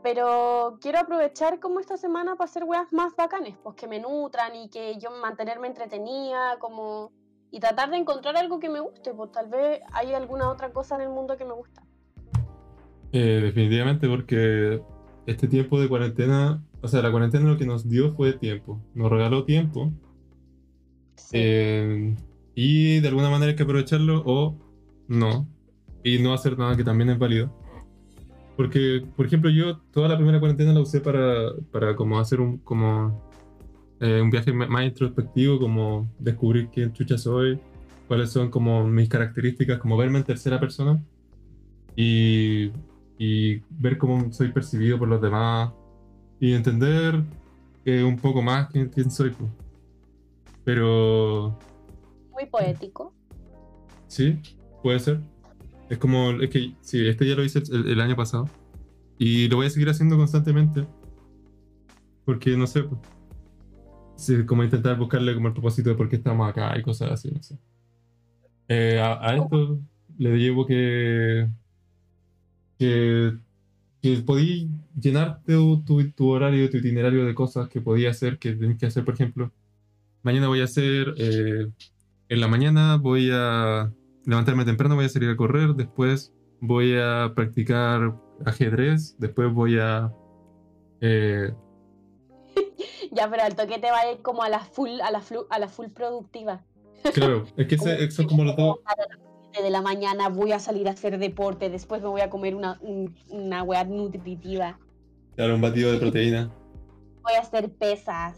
[0.03, 4.55] Pero quiero aprovechar como esta semana para hacer weas más bacanes, pues que me nutran
[4.57, 7.13] y que yo mantenerme entretenida, como...
[7.51, 10.95] Y tratar de encontrar algo que me guste, pues tal vez hay alguna otra cosa
[10.95, 11.83] en el mundo que me gusta.
[13.13, 14.81] Eh, definitivamente porque
[15.27, 19.11] este tiempo de cuarentena, o sea, la cuarentena lo que nos dio fue tiempo, nos
[19.11, 19.91] regaló tiempo
[21.17, 21.37] Sí.
[21.39, 22.17] eh,
[22.55, 24.57] y de alguna manera hay que aprovecharlo o
[25.09, 25.47] no,
[26.03, 27.51] y no hacer nada que también es válido.
[28.57, 32.59] Porque, por ejemplo, yo toda la primera cuarentena la usé para, para como hacer un,
[32.59, 33.31] como,
[34.01, 37.59] eh, un viaje más introspectivo, como descubrir quién chucha soy,
[38.07, 41.03] cuáles son como mis características, como verme en tercera persona
[41.97, 42.71] y,
[43.19, 45.73] y ver cómo soy percibido por los demás
[46.39, 47.23] y entender
[47.85, 49.31] eh, un poco más quién, quién soy.
[49.31, 49.51] pues.
[50.65, 51.59] Pero
[52.33, 53.15] Muy poético.
[54.07, 54.39] sí,
[54.83, 55.21] puede ser.
[55.91, 58.49] Es como, es que sí, este ya lo hice el, el año pasado
[59.19, 60.87] y lo voy a seguir haciendo constantemente
[62.25, 63.01] porque no sé, pues,
[64.17, 67.31] sí, como intentar buscarle como el propósito de por qué estamos acá y cosas así,
[67.31, 67.59] no sé.
[68.69, 69.81] Eh, a, a esto
[70.17, 71.49] le llevo que
[72.81, 73.37] que,
[74.01, 78.79] que podí llenarte tu, tu, horario, tu itinerario de cosas que podía hacer, que tenés
[78.79, 79.53] que hacer, por ejemplo.
[80.23, 81.67] Mañana voy a hacer, eh,
[82.31, 83.93] en la mañana voy a
[84.27, 90.13] levantarme temprano, voy a salir a correr, después voy a practicar ajedrez, después voy a...
[91.01, 91.53] eh,
[93.13, 95.47] Ya, pero al toque te va a ir como a la full, a la, flu-
[95.51, 96.65] a la full productiva.
[97.15, 98.79] claro, es que ese- son como los dos...
[98.85, 99.19] A las
[99.53, 102.55] 7 de la mañana voy a salir a hacer deporte, después me voy a comer
[102.55, 104.79] una, un- una wea nutritiva,
[105.37, 106.53] Claro, un batido de proteína.
[107.23, 108.37] voy a hacer pesas.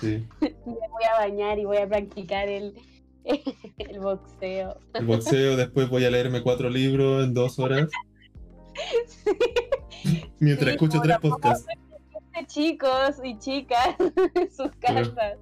[0.00, 0.26] Sí.
[0.40, 2.74] me voy a bañar y voy a practicar el,
[3.78, 4.78] el boxeo.
[4.94, 7.88] El boxeo, después voy a leerme cuatro libros en dos horas.
[10.40, 11.66] Mientras Sí, escucho como tres podcasts.
[12.46, 13.96] Chicos y chicas
[14.34, 15.38] en sus casas.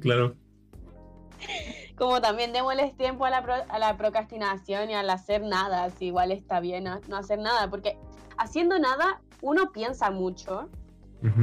[0.00, 0.34] Claro.
[1.96, 6.06] Como también démosles tiempo a la, pro- a la procrastinación y al hacer nada, si
[6.06, 7.96] igual está bien no, no hacer nada, porque
[8.38, 10.68] haciendo nada uno piensa mucho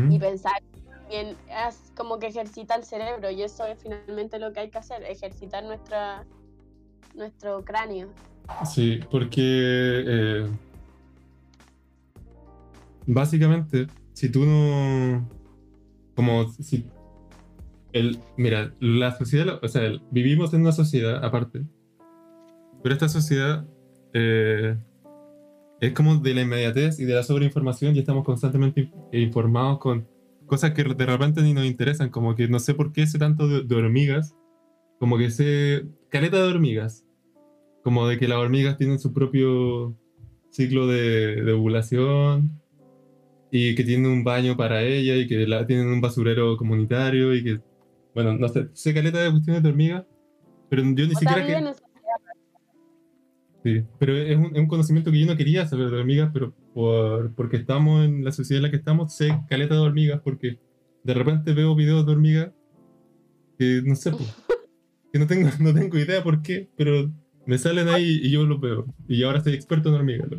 [0.10, 0.64] y pensar
[1.06, 1.36] también
[1.68, 5.04] es como que ejercita el cerebro y eso es finalmente lo que hay que hacer,
[5.04, 6.26] ejercitar nuestra,
[7.16, 8.10] nuestro cráneo.
[8.66, 10.48] Sí, porque eh,
[13.06, 15.28] básicamente, si tú no,
[16.16, 16.86] como si,
[17.94, 21.64] el, mira, la sociedad, o sea, vivimos en una sociedad aparte,
[22.82, 23.66] pero esta sociedad
[24.14, 24.76] eh,
[25.80, 30.15] es como de la inmediatez y de la sobreinformación y estamos constantemente informados con
[30.46, 33.48] cosas que de repente ni nos interesan, como que no sé por qué sé tanto
[33.48, 34.36] de, hormigas,
[35.00, 37.06] como que sé caleta de hormigas,
[37.84, 39.96] como de que las hormigas tienen su propio
[40.50, 42.60] ciclo de, de ovulación
[43.52, 47.44] y que tienen un baño para ella y que la, tienen un basurero comunitario y
[47.44, 47.62] que,
[48.14, 50.06] bueno, no sé, sé caleta de cuestiones de hormigas,
[50.70, 51.46] pero yo ni siquiera...
[51.46, 51.85] Que,
[53.66, 56.54] Sí, pero es un, es un, conocimiento que yo no quería saber de hormigas, pero
[56.76, 60.60] por, porque estamos en la sociedad en la que estamos, sé caleta de hormigas, porque
[61.04, 62.52] de repente veo videos de hormigas
[63.58, 64.12] que no sé,
[65.12, 67.10] que no tengo, no tengo idea por qué, pero
[67.48, 68.86] me salen ahí y yo los veo.
[69.08, 70.30] Y ahora soy experto en hormigas.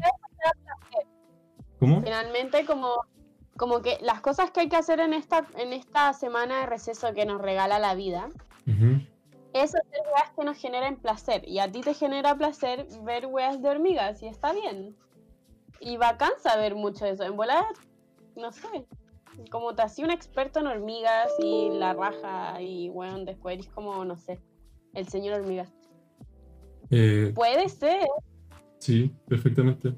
[1.80, 2.02] ¿Cómo?
[2.02, 2.94] Finalmente, como,
[3.56, 7.12] como que las cosas que hay que hacer en esta, en esta semana de receso
[7.12, 8.28] que nos regala la vida,
[9.60, 11.48] es hacer weas que nos generen placer.
[11.48, 14.96] Y a ti te genera placer ver weas de hormigas, y está bien.
[15.80, 17.24] Y bacán saber mucho eso.
[17.24, 17.66] En volar,
[18.36, 18.86] no sé.
[19.50, 24.04] Como te hacía un experto en hormigas y la raja y weón, después eres como,
[24.04, 24.40] no sé,
[24.94, 25.70] el señor hormigas.
[26.90, 28.06] Eh, Puede ser.
[28.78, 29.94] Sí, perfectamente.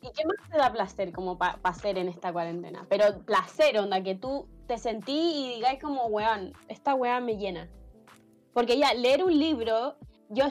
[0.00, 2.86] ¿Y qué más te da placer como para hacer en esta cuarentena?
[2.88, 7.68] Pero placer, onda, que tú te sentí y digáis como, weón, esta weá me llena.
[8.56, 9.96] Porque ya, leer un libro,
[10.30, 10.46] yo,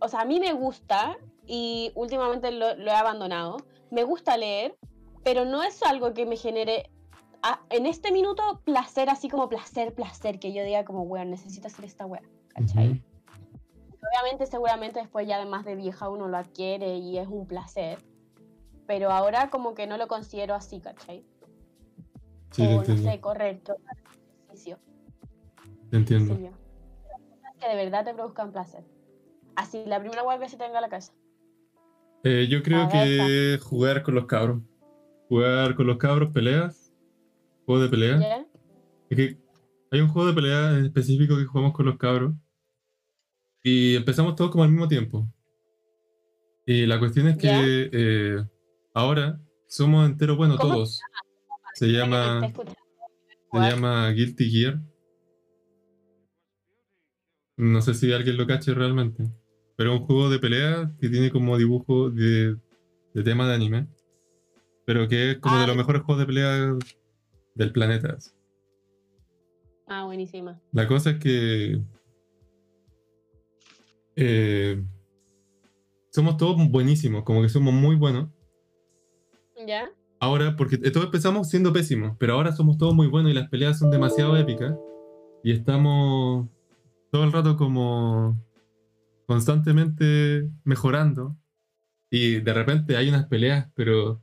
[0.00, 1.16] o sea, a mí me gusta
[1.46, 3.56] y últimamente lo, he abandonado.
[3.90, 4.76] Me gusta leer,
[5.22, 6.90] pero no es algo que me genere
[7.70, 11.86] en este minuto placer, así como placer, placer, que yo diga como, weón, necesito hacer
[11.86, 13.02] esta weá, ¿cachai?
[14.12, 17.98] Obviamente, seguramente después ya además de vieja uno lo adquiere y es un placer,
[18.86, 21.24] pero ahora como que no lo considero así, ¿cachai?
[22.50, 23.20] Sí, o, no sé,
[24.50, 24.78] ejercicio.
[25.90, 26.36] Entiendo
[27.64, 28.84] que de verdad te produzcan placer.
[29.56, 31.12] Así, la primera web que se tenga a la casa.
[32.24, 34.62] Eh, yo creo que jugar con los cabros.
[35.28, 36.92] Jugar con los cabros, peleas.
[37.66, 38.46] Juego de pelea.
[39.10, 39.38] Es que
[39.90, 42.34] hay un juego de pelea específico que jugamos con los cabros.
[43.62, 45.26] Y empezamos todos como al mismo tiempo.
[46.66, 48.44] Y la cuestión es que eh,
[48.94, 51.00] ahora somos enteros, bueno, todos.
[51.74, 52.52] Se llama,
[53.52, 54.80] se llama Guilty Gear.
[57.56, 59.24] No sé si alguien lo cache realmente.
[59.76, 62.56] Pero es un juego de pelea que tiene como dibujo de,
[63.24, 63.88] tema de anime.
[64.84, 65.78] Pero que es como de los ah.
[65.78, 66.76] mejores juegos de pelea
[67.54, 68.18] del planeta.
[69.86, 70.60] Ah, buenísima.
[70.72, 71.80] La cosa es que.
[74.16, 74.82] Eh,
[76.10, 78.28] somos todos buenísimos, como que somos muy buenos.
[79.66, 79.90] ¿Ya?
[80.20, 83.78] Ahora, porque todos empezamos siendo pésimos, pero ahora somos todos muy buenos y las peleas
[83.78, 84.74] son demasiado épicas.
[85.42, 86.48] Y estamos
[87.14, 88.44] todo el rato como
[89.28, 91.38] constantemente mejorando
[92.10, 94.20] y de repente hay unas peleas, pero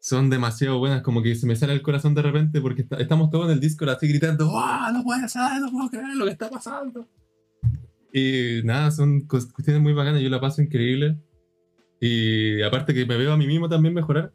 [0.00, 3.46] son demasiado buenas, como que se me sale el corazón de repente porque estamos todos
[3.46, 6.48] en el Discord así gritando, ¡Oh, no puede ser, no puedo creer lo que está
[6.48, 7.08] pasando!
[8.12, 11.18] Y nada, son cuestiones muy bacanas, yo la paso increíble.
[12.00, 14.32] Y aparte que me veo a mí mismo también mejorar,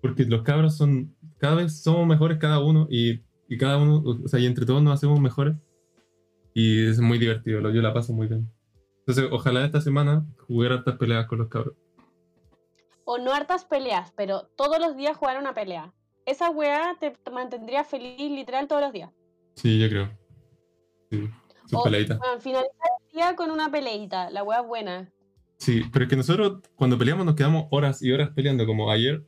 [0.00, 4.28] porque los cabros son, cada vez somos mejores cada uno y, y cada uno, o
[4.28, 5.56] sea, y entre todos nos hacemos mejores.
[6.58, 8.50] Y es muy divertido, yo la paso muy bien.
[9.00, 11.74] Entonces, ojalá esta semana jugar hartas peleas con los cabros.
[13.04, 15.92] O no hartas peleas, pero todos los días jugar una pelea.
[16.24, 19.10] Esa weá te mantendría feliz literal todos los días.
[19.54, 20.10] Sí, yo creo.
[21.10, 21.28] Sí,
[21.66, 22.18] sus peleitas.
[22.18, 25.12] Bueno, finalizar el día con una peleita, la weá buena.
[25.58, 29.22] Sí, pero es que nosotros cuando peleamos nos quedamos horas y horas peleando, como ayer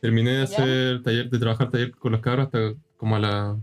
[0.00, 3.56] terminé de hacer taller, de trabajar taller con los cabros hasta como a las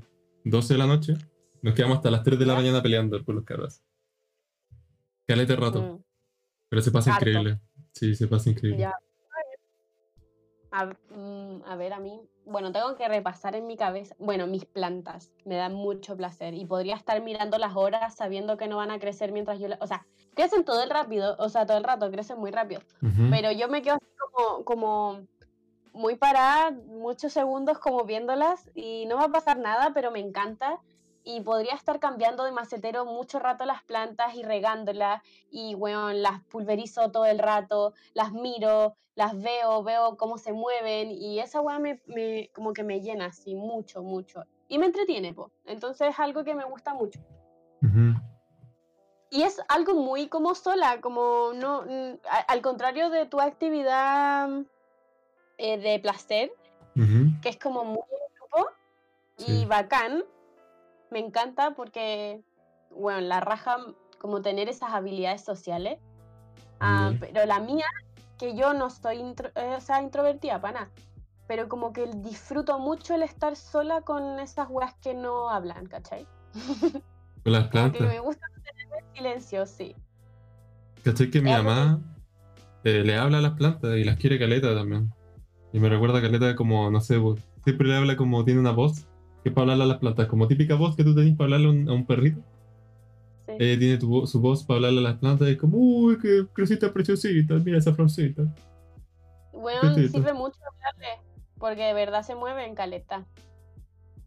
[0.43, 1.13] 12 de la noche.
[1.62, 3.82] Nos quedamos hasta las 3 de la mañana peleando por los carros.
[5.28, 5.82] Calete rato.
[5.82, 6.04] Mm.
[6.69, 7.60] Pero se pasa increíble.
[7.93, 8.89] Sí, se pasa increíble.
[11.10, 12.21] Mm, a, ver, a mí.
[12.45, 14.15] Bueno, tengo que repasar en mi cabeza.
[14.17, 16.54] Bueno, mis plantas me dan mucho placer.
[16.54, 19.67] Y podría estar mirando las horas sabiendo que no van a crecer mientras yo.
[19.82, 21.36] O sea, crecen todo el rápido.
[21.39, 22.82] O sea, todo el rato, crecen muy rápido.
[23.30, 25.28] Pero yo me quedo así como, como
[25.93, 28.69] muy parada, muchos segundos como viéndolas.
[28.74, 30.80] Y no va a pasar nada, pero me encanta
[31.23, 36.41] y podría estar cambiando de macetero mucho rato las plantas y regándolas y bueno, las
[36.45, 41.79] pulverizo todo el rato, las miro, las veo, veo cómo se mueven y esa weá
[41.79, 45.51] me, me, como que me llena así mucho, mucho y me entretiene, po.
[45.65, 47.19] entonces es algo que me gusta mucho.
[49.29, 51.84] Y es algo muy como sola, como no,
[52.47, 54.49] al contrario de tu actividad
[55.57, 56.53] eh, de placer,
[57.41, 58.03] que es como muy
[58.39, 58.69] grupo
[59.38, 60.23] y bacán,
[61.12, 62.41] me encanta porque,
[62.89, 63.78] bueno, la raja
[64.17, 66.00] como tener esas habilidades sociales.
[66.80, 67.86] Ah, pero la mía,
[68.39, 69.19] que yo no soy
[69.56, 70.91] eh, o sea, introvertida para nada,
[71.47, 76.26] pero como que disfruto mucho el estar sola con esas weas que no hablan, ¿cachai?
[77.43, 78.02] Con las plantas.
[78.02, 79.95] me gusta tener silencio, sí.
[81.04, 82.00] ¿Cachai que mi mamá
[82.84, 85.12] eh, le habla a las plantas y las quiere caleta también?
[85.74, 87.19] Y me recuerda a caleta como, no sé,
[87.63, 89.08] siempre le habla como tiene una voz
[89.43, 91.93] que para hablarle a las plantas, como típica voz que tú tenés para hablarle a
[91.93, 92.41] un, perrito.
[93.47, 93.54] Sí.
[93.60, 96.93] Ella tiene su voz para hablarle a las plantas y es como, uy, qué crecita
[96.93, 98.43] preciosita, mira esa florcita.
[99.54, 101.21] Bueno, sirve mucho hablarle,
[101.60, 103.25] porque de verdad se mueven caleta.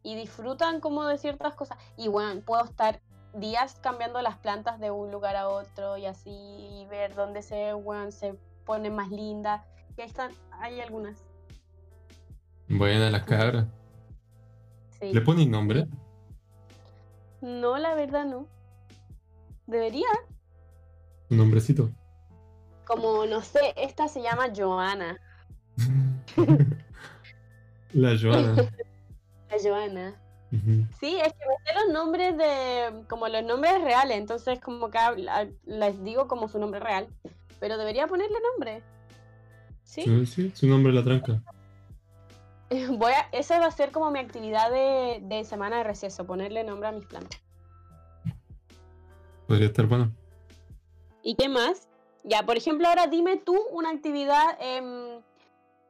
[0.03, 1.79] Y disfrutan como de ciertas cosas.
[1.96, 3.00] Y bueno, puedo estar
[3.35, 7.72] días cambiando las plantas de un lugar a otro y así, y ver dónde se,
[7.72, 9.62] bueno, se ponen más lindas.
[9.96, 11.24] Y ahí están, hay algunas.
[12.68, 13.66] Buenas las cabras.
[15.00, 15.87] ¿Le ponen nombre?
[17.40, 18.48] No, la verdad no.
[19.66, 20.09] Debería.
[21.30, 21.90] Un nombrecito.
[22.87, 25.18] Como, no sé, esta se llama Joana.
[27.92, 28.57] la Joana.
[29.50, 30.14] la Joana.
[31.00, 34.98] Sí, es que me sé los nombres de, como los nombres reales, entonces como que
[35.66, 37.09] les digo como su nombre real,
[37.59, 38.80] pero debería ponerle nombre.
[39.83, 41.42] Sí, sí, sí su nombre la tranca.
[42.98, 46.88] Voy a, esa va a ser como mi actividad de, semana de receso, ponerle nombre
[46.88, 47.40] a mis plantas.
[49.46, 50.12] Podría estar bueno.
[51.22, 51.88] ¿Y qué más?
[52.24, 55.20] Ya, por ejemplo, ahora dime tú una actividad em,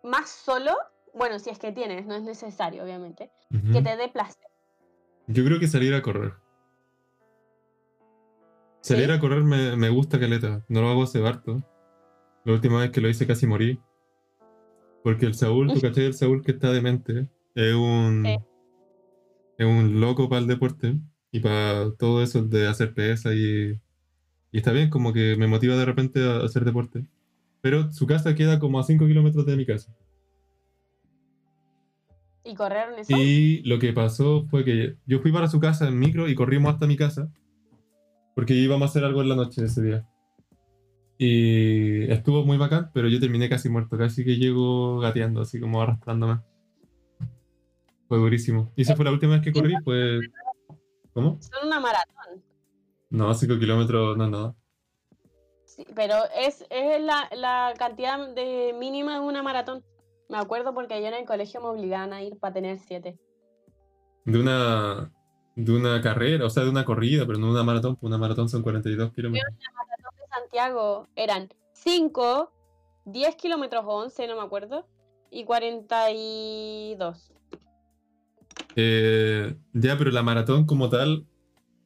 [0.03, 0.73] más solo,
[1.13, 3.31] bueno, si es que tienes, no es necesario, obviamente,
[3.73, 4.49] que te dé placer.
[5.29, 6.35] Yo creo que salir a correr.
[8.81, 11.63] Salir a correr me, me, gusta caleta, no lo hago hace harto.
[12.45, 13.81] La última vez que lo hice casi morí.
[15.05, 16.07] Porque el Saúl, ¿tú cachai?
[16.07, 18.27] El Saúl que está demente es un.
[18.27, 20.99] Es un loco para el deporte
[21.31, 23.79] y para todo eso de hacer pesa y.
[24.51, 27.05] Y está bien, como que me motiva de repente a hacer deporte.
[27.61, 29.95] Pero su casa queda como a 5 kilómetros de mi casa.
[32.43, 33.15] ¿Y corrieron eso?
[33.15, 36.73] Y lo que pasó fue que yo fui para su casa en micro y corrimos
[36.73, 37.31] hasta mi casa.
[38.35, 40.09] Porque íbamos a hacer algo en la noche ese día.
[41.17, 45.81] Y estuvo muy bacán, pero yo terminé casi muerto, casi que llego gateando, así como
[45.81, 46.41] arrastrándome.
[48.09, 48.73] Fue durísimo.
[48.77, 50.21] Y esa fue la última vez que corrí, pues...
[51.13, 51.39] ¿Cómo?
[51.41, 52.43] Son una maratón.
[53.11, 54.55] No, 5 kilómetros no es nada.
[55.65, 59.85] Sí, pero es, es la, la, cantidad de mínima de una maratón.
[60.29, 63.17] Me acuerdo porque yo en el colegio me obligaban a ir para tener 7.
[64.25, 65.13] De una,
[65.55, 68.49] de una carrera, o sea, de una corrida, pero no una maratón, pues una maratón
[68.49, 69.55] son 42 kilómetros.
[70.55, 72.53] Santiago eran 5,
[73.07, 74.87] 10 kilómetros o 11, no me acuerdo,
[75.29, 77.33] y 42.
[78.77, 81.27] Eh, ya, pero la maratón como tal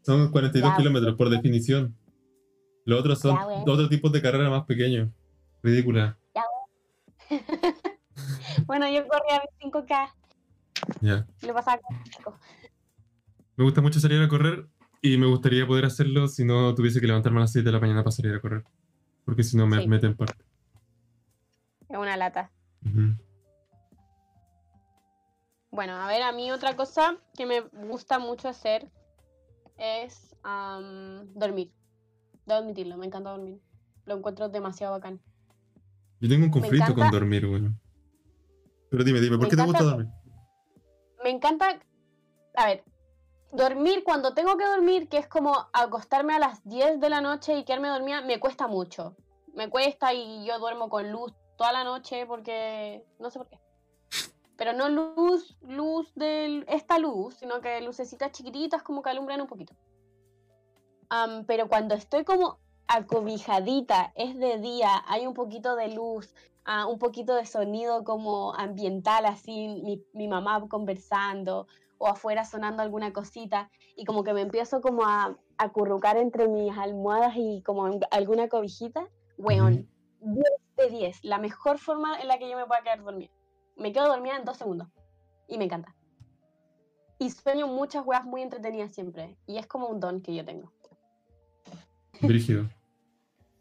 [0.02, 1.96] son 42 kilómetros por definición.
[2.84, 5.08] Los otros son otros tipos de carrera más pequeños.
[5.62, 6.18] Ridícula.
[8.66, 10.12] bueno, yo corría 5K.
[11.00, 11.26] Ya.
[11.40, 11.80] Lo pasaba
[13.56, 14.68] Me gusta mucho salir a correr
[15.00, 17.80] y me gustaría poder hacerlo si no tuviese que levantarme a las 7 de la
[17.80, 18.64] mañana para salir a correr.
[19.24, 20.44] Porque si no me mete en parte.
[21.88, 22.50] Es una lata.
[25.70, 28.90] Bueno, a ver, a mí otra cosa que me gusta mucho hacer
[29.76, 30.34] es
[31.34, 31.72] dormir.
[32.46, 33.60] Debo admitirlo, me encanta dormir.
[34.06, 35.20] Lo encuentro demasiado bacán.
[36.20, 37.78] Yo tengo un conflicto con dormir, bueno.
[38.90, 40.08] Pero dime, dime, ¿por qué te gusta dormir?
[41.22, 41.78] Me encanta.
[42.56, 42.82] A ver,
[43.52, 47.58] dormir cuando tengo que dormir, que es como acostarme a las 10 de la noche
[47.58, 49.16] y quedarme dormida, me cuesta mucho.
[49.54, 53.58] Me cuesta y yo duermo con luz toda la noche porque no sé por qué.
[54.56, 59.46] Pero no luz, luz de esta luz, sino que lucecitas chiquititas como que alumbran un
[59.46, 59.74] poquito.
[61.46, 66.34] pero cuando estoy como acobijadita, es de día, hay un poquito de luz,
[66.64, 71.66] ah, un poquito de sonido como ambiental, así, mi, mi mamá conversando,
[71.98, 76.76] o afuera sonando alguna cosita y como que me empiezo como a acurrucar entre mis
[76.76, 79.88] almohadas y como alguna cobijita, weón,
[80.20, 80.44] 10
[80.76, 83.32] de 10, la mejor forma en la que yo me pueda quedar dormida.
[83.76, 84.88] Me quedo dormida en dos segundos
[85.48, 85.94] y me encanta.
[87.20, 89.36] y sueño muchas weas muy entretenidas siempre.
[89.46, 90.72] Y es como un don que yo tengo.
[92.20, 92.68] Brígido.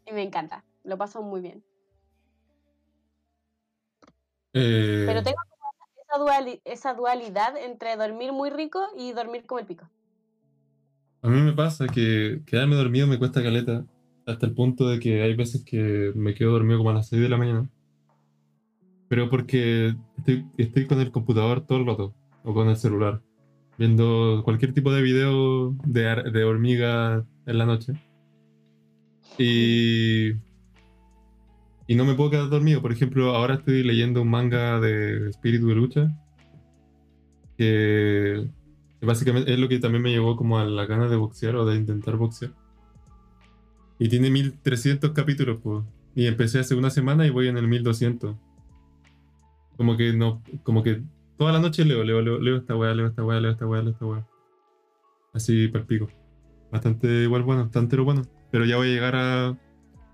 [0.06, 0.64] Y me encanta.
[0.84, 1.62] Lo paso muy bien.
[4.54, 5.36] Eh, Pero tengo
[6.08, 9.88] esa, duali- esa dualidad entre dormir muy rico y dormir como el pico.
[11.22, 13.84] A mí me pasa que quedarme dormido me cuesta caleta,
[14.26, 17.22] hasta el punto de que hay veces que me quedo dormido como a las 6
[17.22, 17.68] de la mañana.
[19.08, 23.20] Pero porque estoy, estoy con el computador todo el rato, o con el celular,
[23.78, 27.94] viendo cualquier tipo de video de, hormigas en la noche.
[29.38, 30.32] Y,
[31.88, 32.80] y no me puedo quedar dormido.
[32.80, 36.16] Por ejemplo, ahora estoy leyendo un manga de espíritu de lucha,
[37.56, 38.48] que
[39.00, 41.76] Básicamente es lo que también me llevó como a la gana de boxear o de
[41.76, 42.50] intentar boxear.
[43.98, 45.84] Y tiene 1300 capítulos, pues.
[46.14, 48.34] Y empecé hace una semana y voy en el 1200.
[49.76, 51.02] Como que no, como que
[51.36, 53.82] toda la noche leo, leo, leo, leo esta weá, leo esta weá, leo esta weá,
[53.82, 54.26] leo esta weá.
[55.32, 56.08] Así palpico.
[56.72, 58.22] Bastante igual bueno, bastante lo bueno.
[58.50, 59.56] Pero ya voy a llegar a.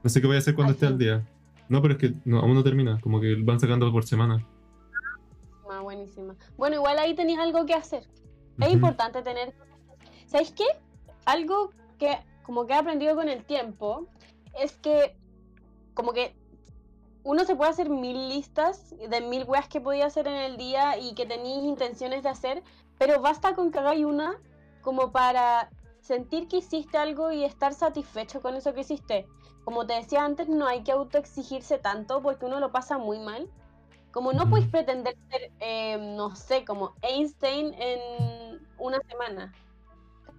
[0.03, 1.27] No sé qué voy a hacer cuando esté al día.
[1.69, 3.01] No, pero es que no, aún no termina.
[3.01, 4.47] Como que van sacando por semana.
[5.71, 6.37] Ah, buenísima.
[6.57, 8.07] Bueno, igual ahí tenéis algo que hacer.
[8.59, 8.75] Es Ujú.
[8.75, 9.55] importante tener.
[10.27, 10.67] ¿Sabéis qué?
[11.25, 14.07] Algo que como que he aprendido con el tiempo
[14.61, 15.17] es que
[15.95, 16.37] como que
[17.23, 20.99] uno se puede hacer mil listas de mil weas que podía hacer en el día
[20.99, 22.63] y que tenéis intenciones de hacer,
[22.99, 24.39] pero basta con que hagáis una
[24.83, 29.27] como para sentir que hiciste algo y estar satisfecho con eso que hiciste.
[29.65, 33.49] Como te decía antes, no hay que autoexigirse tanto porque uno lo pasa muy mal.
[34.13, 39.53] Como no podéis pretender ser, eh, no sé, como Einstein en una semana.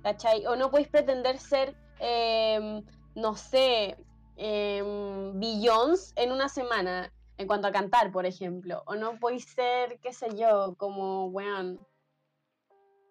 [0.03, 0.45] ¿Cachai?
[0.45, 2.82] O no podéis pretender ser, eh,
[3.15, 3.97] no sé,
[4.38, 8.84] eh, Beyoncé en una semana, en cuanto a cantar, por ejemplo.
[8.86, 11.80] O no podéis ser, qué sé yo, como, weón,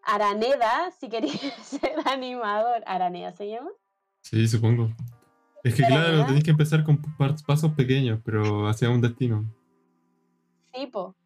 [0.04, 2.82] Araneda, si queréis ser animador.
[2.86, 3.70] ¿Araneda se llama?
[4.22, 4.88] Sí, supongo.
[5.64, 6.26] Es que Pero, claro, ¿verdad?
[6.26, 7.00] tenéis que empezar con
[7.46, 9.44] pasos pequeños, pero hacia un destino.
[10.74, 11.16] Sí, po.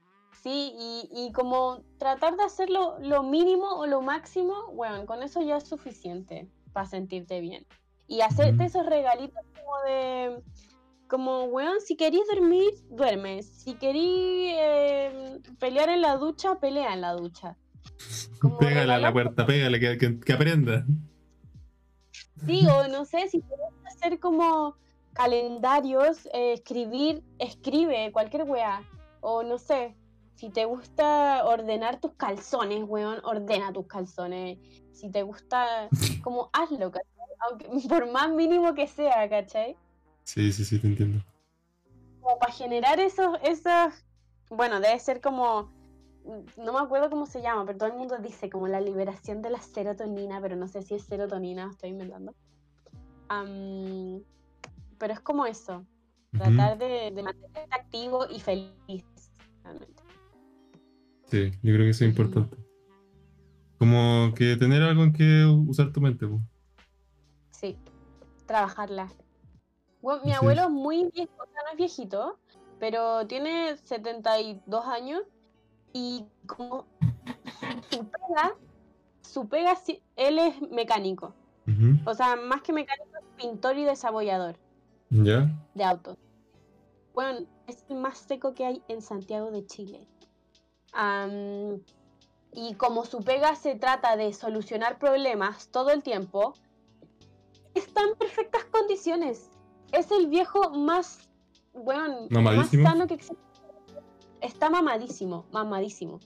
[0.42, 5.42] Sí, y, y como tratar de hacerlo lo mínimo o lo máximo, bueno, con eso
[5.42, 7.66] ya es suficiente para sentirte bien.
[8.06, 10.40] Y hacerte esos regalitos como de,
[11.08, 13.42] como, weón, si querís dormir, duerme.
[13.42, 17.56] Si querís eh, pelear en la ducha, pelea en la ducha.
[18.40, 20.86] Como Pégale a la puerta, pégale, que, que, que aprenda.
[22.46, 24.76] Sí, o no sé, si quieres hacer como
[25.12, 28.82] calendarios, eh, escribir, escribe cualquier weá.
[29.20, 29.96] O no sé,
[30.36, 34.58] si te gusta ordenar tus calzones, weón, ordena tus calzones.
[34.92, 35.88] Si te gusta,
[36.22, 37.08] como hazlo, ¿cachai?
[37.40, 39.76] Aunque, por más mínimo que sea, ¿cachai?
[40.22, 41.24] Sí, sí, sí, te entiendo.
[42.20, 44.04] Como para generar esos, esos,
[44.50, 45.72] bueno, debe ser como,
[46.56, 49.50] no me acuerdo cómo se llama, pero todo el mundo dice como la liberación de
[49.50, 52.34] la serotonina, pero no sé si es serotonina, estoy inventando.
[54.98, 55.86] Pero es como eso,
[56.32, 56.38] Ujú.
[56.38, 59.04] tratar de, de mantenerte activo y feliz,
[59.62, 60.02] realmente.
[61.26, 62.56] Sí, yo creo que eso es importante.
[63.78, 66.26] Como que tener algo en que usar tu mente.
[67.52, 67.76] Sí,
[68.46, 69.12] trabajarla.
[70.00, 72.38] Bueno, mi Así abuelo es muy viejo, o sea, no es viejito,
[72.78, 75.22] pero tiene 72 años
[75.92, 76.86] y como
[77.90, 78.54] su pega,
[79.22, 79.76] su pega,
[80.16, 81.34] él es mecánico.
[82.06, 84.56] O sea, más que mecánico, es pintor y desabollador
[85.10, 85.50] ¿Ya?
[85.74, 86.16] de autos.
[87.12, 90.06] Bueno, es el más seco que hay en Santiago de Chile.
[90.92, 91.82] Am,
[92.54, 96.54] y como su pega se trata de solucionar problemas todo el tiempo,
[97.74, 99.50] está en perfectas condiciones.
[99.92, 101.28] Es el viejo más,
[101.74, 103.47] bueno, más sano que existe.
[104.40, 106.20] Está mamadísimo, mamadísimo.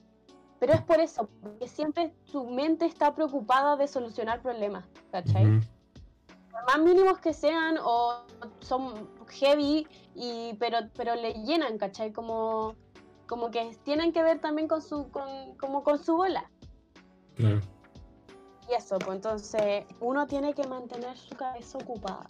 [0.61, 5.61] Pero es por eso, porque siempre su mente está preocupada de solucionar problemas, ¿cachai?
[6.51, 8.25] Por más mínimos que sean o
[8.61, 12.13] son heavy y pero pero le llenan ¿cachai?
[12.13, 12.75] como
[13.27, 16.51] como que tienen que ver también con su con como con su bola
[17.35, 17.61] Claro.
[18.71, 22.27] y eso pues entonces uno tiene que mantener su cabeza ocupada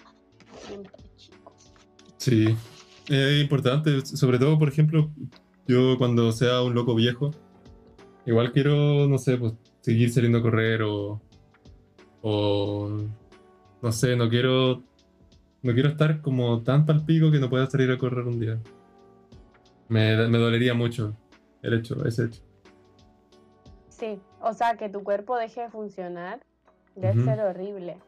[0.67, 1.73] siempre chicos
[2.19, 2.57] Sí,
[3.09, 5.11] es importante, sobre todo, por ejemplo,
[5.67, 7.31] yo cuando sea un loco viejo,
[8.27, 11.21] igual quiero, no sé, pues seguir saliendo a correr o,
[12.23, 12.91] o
[13.83, 14.83] no sé, no quiero,
[15.63, 18.61] no quiero estar como tan palpico que no pueda salir a correr un día.
[19.89, 21.15] Me, me dolería mucho
[21.63, 22.43] el hecho, ese hecho.
[23.89, 26.41] sí o sea que tu cuerpo deje de funcionar
[26.97, 27.99] debe ser horrible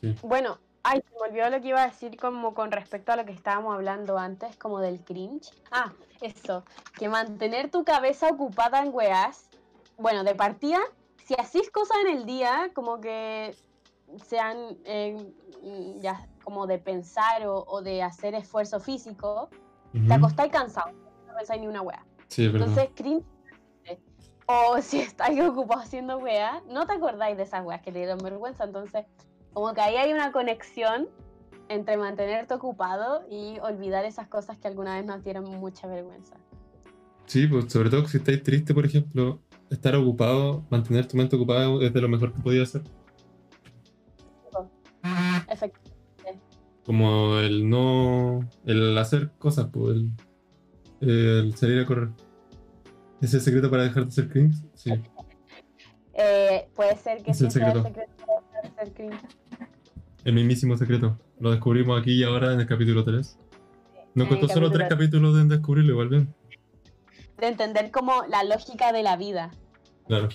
[0.00, 0.14] Sí.
[0.22, 3.24] bueno ay se me olvidó lo que iba a decir como con respecto a lo
[3.24, 6.64] que estábamos hablando antes como del cringe ah eso
[6.98, 9.48] que mantener tu cabeza ocupada en weas
[10.02, 10.80] bueno, de partida,
[11.24, 13.54] si hacís cosas en el día, como que
[14.24, 15.16] sean eh,
[16.00, 19.48] ya como de pensar o, o de hacer esfuerzo físico,
[19.92, 20.90] te acostáis cansado,
[21.26, 22.04] no pensáis ni una wea.
[22.28, 22.46] Sí.
[22.46, 23.24] Entonces, cringe.
[24.46, 28.18] O si estáis ocupados haciendo wea, no te acordáis de esas weas que te dieron
[28.18, 28.64] vergüenza.
[28.64, 29.06] Entonces,
[29.52, 31.08] como que ahí hay una conexión
[31.68, 36.36] entre mantenerte ocupado y olvidar esas cosas que alguna vez nos dieron mucha vergüenza.
[37.26, 39.40] Sí, pues sobre todo si estáis triste, por ejemplo,
[39.70, 42.82] estar ocupado, mantener tu mente ocupada es de lo mejor que podía hacer.
[45.48, 45.92] Efectivamente.
[46.84, 48.40] Como el no.
[48.66, 49.96] el hacer cosas, pues
[51.00, 52.08] el, el salir a correr.
[53.20, 54.56] ¿Es el secreto para dejar de ser cringe?
[54.74, 54.92] Sí.
[56.14, 57.88] Eh, puede ser que Es sí el sea el secreto.
[57.88, 58.12] secreto
[58.62, 59.20] de ser cringe.
[60.24, 61.18] El mismísimo secreto.
[61.40, 63.38] Lo descubrimos aquí y ahora en el capítulo 3.
[64.14, 66.34] Nos costó solo tres capítulos de descubrirlo, igual bien.
[67.38, 69.50] De entender como la lógica de la vida.
[70.06, 70.28] Claro.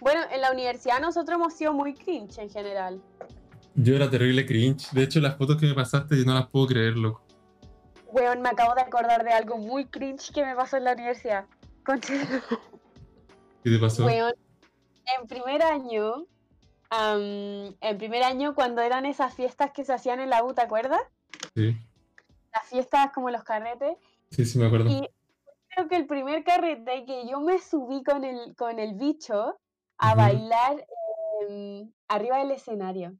[0.00, 3.02] Bueno, en la universidad nosotros hemos sido muy cringe en general.
[3.74, 4.90] Yo era terrible cringe.
[4.92, 7.22] De hecho, las fotos que me pasaste yo no las puedo creer, loco.
[8.10, 11.46] Weón, me acabo de acordar de algo muy cringe que me pasó en la universidad.
[11.84, 12.14] Concha.
[13.62, 14.06] ¿Qué te pasó?
[14.06, 14.34] Weón,
[15.20, 16.26] en primer año,
[16.90, 20.62] am, en primer año cuando eran esas fiestas que se hacían en la U, ¿te
[20.62, 21.00] acuerdas?
[21.54, 21.76] Sí,
[22.52, 23.96] Las fiestas como los carretes.
[24.30, 24.88] sí, sí, me acuerdo.
[24.88, 25.08] Y
[25.68, 29.58] creo que el primer carrete que yo me subí con el, con el bicho
[29.98, 30.86] a bailar
[31.48, 33.14] em, arriba del escenario.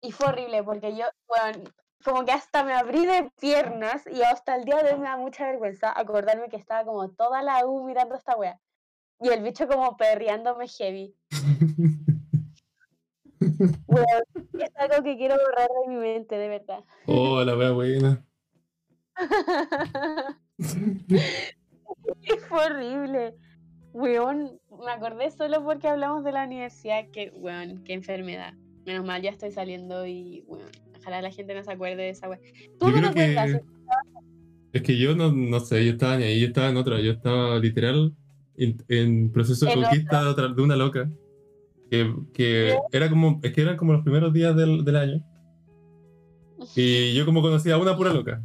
[0.00, 1.70] Y fue horrible porque yo, bueno,
[2.04, 5.16] como que hasta me abrí de piernas y hasta el día de hoy me da
[5.16, 8.58] mucha vergüenza acordarme que estaba como toda la U mirando esta wea.
[9.22, 11.14] Y el bicho como perreándome heavy.
[13.86, 14.22] Weón,
[14.58, 16.84] es algo que quiero borrar de mi mente, de verdad.
[17.06, 18.24] oh, la wea buena.
[22.48, 23.34] Fue horrible.
[23.92, 28.54] Weón, me acordé solo porque hablamos de la universidad, que, weón, qué enfermedad.
[28.86, 32.28] Menos mal ya estoy saliendo y, weón, ojalá la gente no se acuerde de esa
[32.28, 32.42] weón.
[32.78, 33.60] ¿Tú Yo no te acuerdas?
[33.60, 34.78] que.
[34.78, 36.98] Es que yo no, no sé, yo estaba ni ahí, yo estaba en otra.
[37.00, 38.16] Yo estaba literal
[38.56, 41.10] en, proceso de conquista de, una loca.
[41.90, 43.40] Que, que era como.
[43.42, 45.24] Es que eran como los primeros días del, del año.
[46.76, 48.42] Y yo como conocía a una pura loca.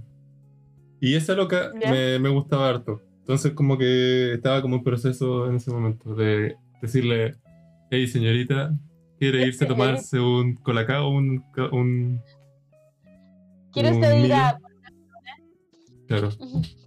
[1.00, 3.02] Y esa loca me, me gustaba harto.
[3.20, 7.36] Entonces como que estaba como en proceso en ese momento de decirle,
[7.92, 8.74] hey señorita,
[9.20, 12.22] ¿quiere irse a tomarse un colacao, un, un
[13.74, 14.58] ¿Quieres un diga?
[16.08, 16.30] claro,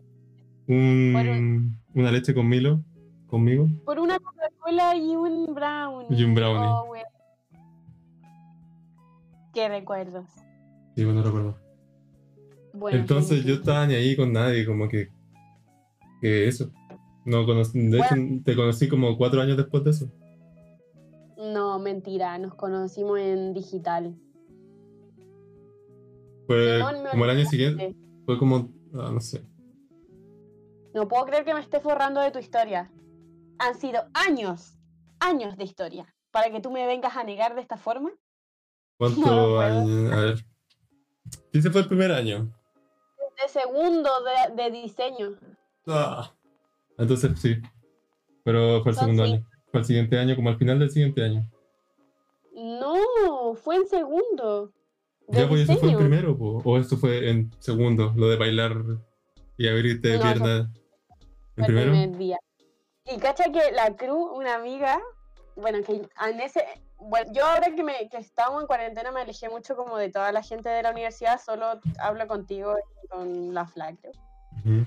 [0.67, 2.83] un, una leche con Milo,
[3.31, 3.69] conmigo?
[3.85, 6.07] Por una Coca-Cola y un brownie.
[6.11, 6.69] Y un brownie.
[6.69, 6.93] Oh.
[9.55, 10.27] Qué recuerdos.
[10.95, 11.57] Sí, bueno, recuerdo.
[12.73, 15.09] Bueno, Entonces yo estaba ni ahí con nadie, como que,
[16.21, 16.71] que eso.
[17.25, 18.15] No conocí, de hecho,
[18.45, 20.11] te conocí como cuatro años después de eso.
[21.37, 24.15] No, mentira, nos conocimos en digital.
[26.47, 29.45] Fue me como el año siguiente, fue como, ah, no sé.
[30.95, 32.91] No puedo creer que me esté forrando de tu historia.
[33.61, 34.75] Han sido años,
[35.21, 36.15] años de historia.
[36.31, 38.11] Para que tú me vengas a negar de esta forma.
[38.97, 40.13] ¿Cuánto No años?
[40.13, 40.39] A ver.
[41.53, 42.53] Sí, ese fue el primer año.
[43.43, 45.39] De segundo de, de diseño.
[45.87, 46.33] Ah.
[46.99, 47.57] Entonces sí.
[48.45, 49.47] Pero fue el segundo año.
[49.71, 51.49] Fue el siguiente año, como al final del siguiente año.
[52.55, 54.73] No, fue en segundo.
[55.29, 56.61] Ya, pues eso fue el primero, po.
[56.65, 58.83] o esto fue en segundo, lo de bailar
[59.57, 60.73] y abrirte de No, pierna.
[61.55, 61.93] Fue ¿El primero?
[61.93, 62.39] primer día.
[63.11, 65.01] Y cacha que la Cruz, una amiga,
[65.57, 66.65] bueno, que en ese,
[66.97, 70.31] bueno, yo ahora que, me, que estábamos en cuarentena me alejé mucho como de toda
[70.33, 73.97] la gente de la universidad, solo hablo contigo y con la flag.
[74.01, 74.13] creo.
[74.59, 74.87] Ujú.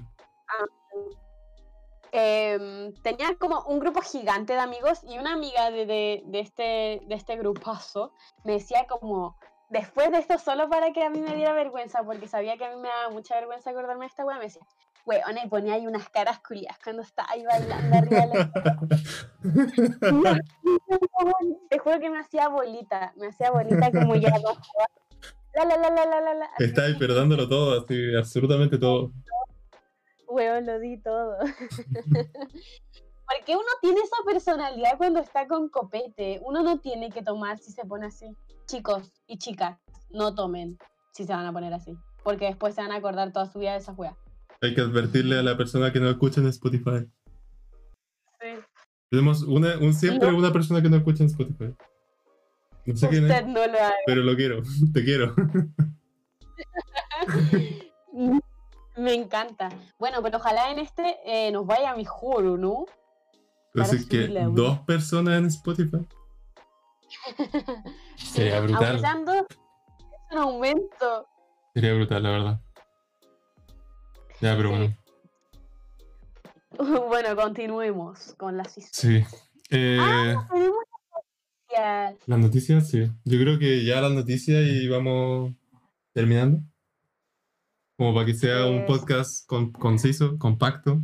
[2.16, 7.02] Em, tenía como un grupo gigante de amigos y una amiga de, de, de este,
[7.08, 8.14] de este grupazo
[8.44, 9.36] me decía como,
[9.70, 12.70] después de esto, solo para que a mí me diera vergüenza, porque sabía que a
[12.70, 14.62] mí me daba mucha vergüenza acordarme de esta wea, me decía,
[15.06, 18.52] weona, y ponía ahí unas caras culias cuando estaba ahí bailando arriba de la...
[21.70, 24.54] Te juro que me hacía bolita, me hacía bolita como ya no
[25.54, 26.46] La la la la la la la.
[26.46, 29.12] así, Está ahí perdándolo todo, así, absolutamente todo.
[30.28, 31.38] Weón, lo di todo.
[33.34, 36.42] Porque uno tiene esa personalidad cuando está con copete.
[36.44, 38.36] Uno no tiene que tomar si se pone así.
[38.66, 39.78] Chicos y chicas,
[40.10, 40.78] no tomen
[41.12, 41.96] si se van a poner así.
[42.24, 44.18] Porque después se van a acordar toda su vida de esa wea.
[44.64, 47.06] Hay que advertirle a la persona que no escucha en Spotify.
[48.40, 48.48] Sí.
[49.12, 50.38] Tenemos una, un, siempre No.
[50.38, 51.76] una persona que no escucha en Spotify.
[52.86, 53.94] No sé quién Usted es, no lo haga.
[54.06, 54.62] pero lo quiero.
[54.94, 55.36] Te quiero.
[58.96, 59.70] Me encanta.
[60.00, 62.86] Bueno, pero ojalá en este eh, nos vaya mejor, ¿o no?
[63.74, 66.08] Entonces que dos personas en Spotify.
[68.18, 68.86] Sería brutal.
[68.96, 69.46] Aumentando es
[70.32, 71.28] un aumento.
[71.74, 72.62] Sería brutal, la verdad.
[74.44, 74.94] Ya, pero bueno.
[77.08, 79.30] Bueno, continuemos con las historias.
[79.30, 79.38] Sí.
[79.70, 80.76] Eh, Tenemos
[81.70, 82.16] noticias.
[82.26, 83.12] Las noticias, sí.
[83.26, 85.54] Yo creo que ya las noticias y vamos
[86.14, 86.60] terminando.
[87.96, 91.00] Como para que sea un podcast con- conciso, compacto.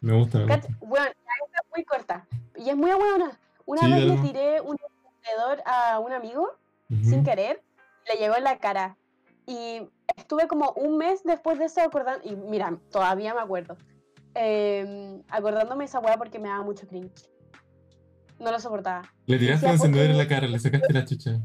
[0.00, 0.68] Me gusta, me gusta.
[0.80, 2.26] Bueno, esta es muy corta.
[2.56, 3.38] Y es muy buena.
[3.66, 7.62] Una Sí, vez le tiré un encendedor a un amigo sin querer,
[8.08, 8.96] le llegó en la cara.
[9.46, 9.82] Y
[10.18, 13.76] estuve como un mes después de eso acordando, y mira, todavía me acuerdo,
[14.34, 17.30] eh, acordándome de esa weá porque me daba mucho cringe.
[18.38, 19.02] No lo soportaba.
[19.26, 21.40] Le tiraste un encendedor en ¿por la cara, le sacaste la chucha.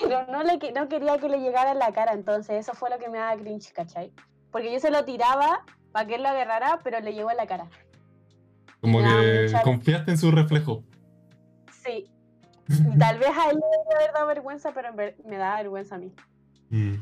[0.00, 2.98] Pero no, le, no quería que le llegara en la cara, entonces eso fue lo
[2.98, 4.12] que me daba cringe, ¿cachai?
[4.50, 7.46] Porque yo se lo tiraba para que él lo agarrara, pero le llegó en la
[7.46, 7.68] cara.
[8.80, 10.84] Como Me que confiaste en su reflejo.
[11.84, 12.10] Sí.
[12.98, 16.12] Tal vez a él le debería haber dado vergüenza, pero me da vergüenza a mí.
[16.70, 16.98] Mm.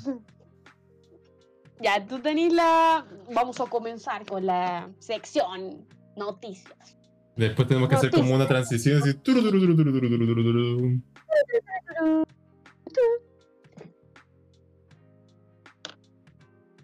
[1.80, 3.06] Ya, tú tenés la...
[3.32, 6.96] Vamos a comenzar con la sección noticias.
[7.36, 9.14] Después tenemos que hacer como una transición así.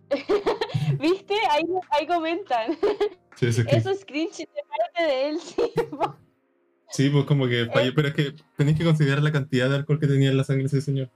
[1.00, 1.34] ¿Viste?
[1.50, 2.76] Ahí, ahí comentan.
[3.36, 5.72] Sí, eso es que- Eso es cringe de parte de él, sí.
[6.90, 7.92] sí, pues como que falló.
[7.94, 10.66] Pero es que tenéis que considerar la cantidad de alcohol que tenía en la sangre
[10.66, 11.10] ese señor.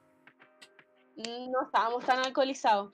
[1.16, 2.92] No estábamos tan alcoholizados.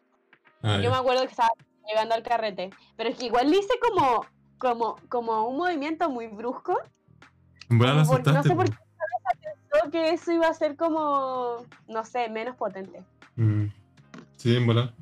[0.62, 1.50] Ah, Yo me acuerdo que estaba
[1.88, 2.70] llegando al carrete.
[2.96, 4.26] Pero es que igual le hice como,
[4.58, 6.78] como, como un movimiento muy brusco.
[7.68, 8.76] Porque no sé por qué
[9.42, 13.02] pensó que eso iba a ser como, no sé, menos potente.
[13.36, 13.66] Mm.
[14.36, 14.94] Sí, en verdad.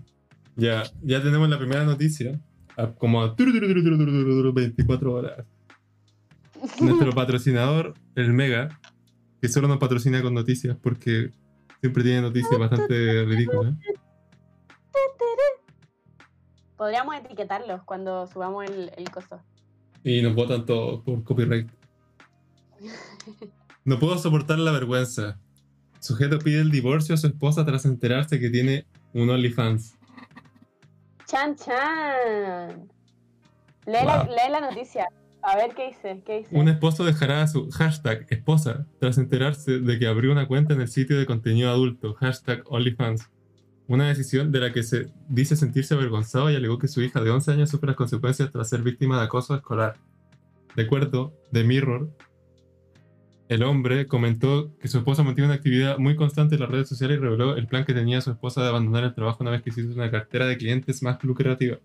[0.56, 2.38] Ya, ya tenemos la primera noticia.
[2.76, 5.46] a como a turu, turu, turu, turu, turu, turu, turu, 24 horas.
[6.80, 8.80] Nuestro patrocinador, el Mega,
[9.40, 11.30] que solo nos patrocina con noticias porque
[11.80, 13.74] siempre tiene noticias bastante ridículas.
[16.76, 19.40] Podríamos etiquetarlos cuando subamos el, el coso.
[20.02, 21.68] Y nos votan todo por copyright.
[23.86, 25.38] No puedo soportar la vergüenza.
[26.00, 29.98] Sujeto pide el divorcio a su esposa tras enterarse que tiene un OnlyFans.
[31.26, 32.88] Chan Chan.
[33.84, 34.26] Lee, la, Wow.
[34.34, 35.06] lee la noticia.
[35.42, 36.22] A ver qué dice.
[36.24, 36.56] ¿Qué dice?
[36.56, 40.80] Un esposo dejará a su hashtag esposa tras enterarse de que abrió una cuenta en
[40.80, 43.28] el sitio de contenido adulto, hashtag OnlyFans.
[43.86, 47.30] Una decisión de la que se dice sentirse avergonzado y alegó que su hija de
[47.30, 49.96] 11 años sufre las consecuencias tras ser víctima de acoso escolar.
[50.74, 52.10] De acuerdo, The Mirror,
[53.48, 57.18] el hombre comentó que su esposa mantiene una actividad muy constante en las redes sociales
[57.18, 59.68] y reveló el plan que tenía su esposa de abandonar el trabajo una vez que
[59.68, 61.78] hizo una cartera de clientes más lucrativa.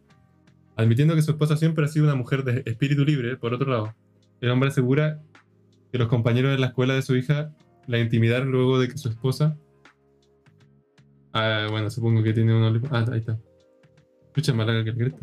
[0.78, 3.94] Admitiendo que su esposa siempre ha sido una mujer de espíritu libre, por otro lado,
[4.40, 5.20] el hombre asegura
[5.92, 7.54] que los compañeros de la escuela de su hija
[7.88, 9.58] la intimidaron luego de que su esposa.
[11.34, 12.80] Ah, bueno, supongo que tiene una.
[12.92, 13.38] Ah, ahí está.
[14.28, 15.18] Escucha más larga que el grito.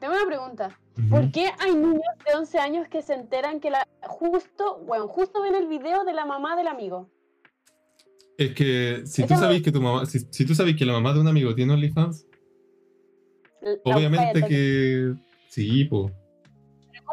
[0.00, 0.78] Tengo una pregunta.
[0.98, 1.08] Ujú.
[1.08, 5.42] ¿Por qué hay niños de 11 años que se enteran que la justo, bueno, justo
[5.42, 7.10] ven el video de la mamá del amigo?
[8.36, 10.92] Es que si Eso tú sabes que tu mamá, si, si tú sabes que la
[10.92, 12.26] mamá de un amigo tiene OnlyFans,
[13.84, 15.14] obviamente que
[15.48, 16.10] sí, po.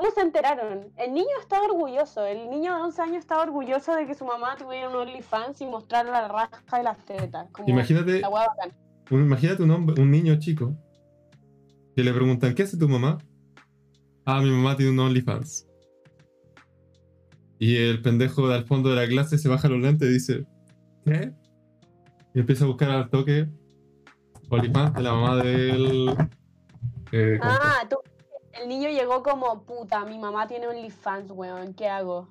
[0.01, 0.87] ¿Cómo se enteraron?
[0.97, 2.25] El niño estaba orgulloso.
[2.25, 5.67] El niño de 11 años estaba orgulloso de que su mamá tuviera un OnlyFans y
[5.67, 7.51] mostrar la raja y las tetas.
[7.51, 8.19] Como Imagínate,
[9.11, 10.73] un- imagínate un hombre, un niño chico
[11.95, 13.19] que le preguntan ¿qué hace tu mamá?
[14.25, 15.67] Ah, mi mamá tiene un OnlyFans.
[17.59, 20.45] Y el pendejo de al fondo de la clase se baja los lentes y dice
[21.05, 21.31] ¿qué?
[22.33, 23.47] Y empieza a buscar al toque
[24.49, 26.09] OnlyFans de la mamá del
[27.11, 27.97] eh, Ah, tú.
[28.61, 32.29] El niño llegó como, puta, mi mamá tiene OnlyFans, weón, ¿qué hago?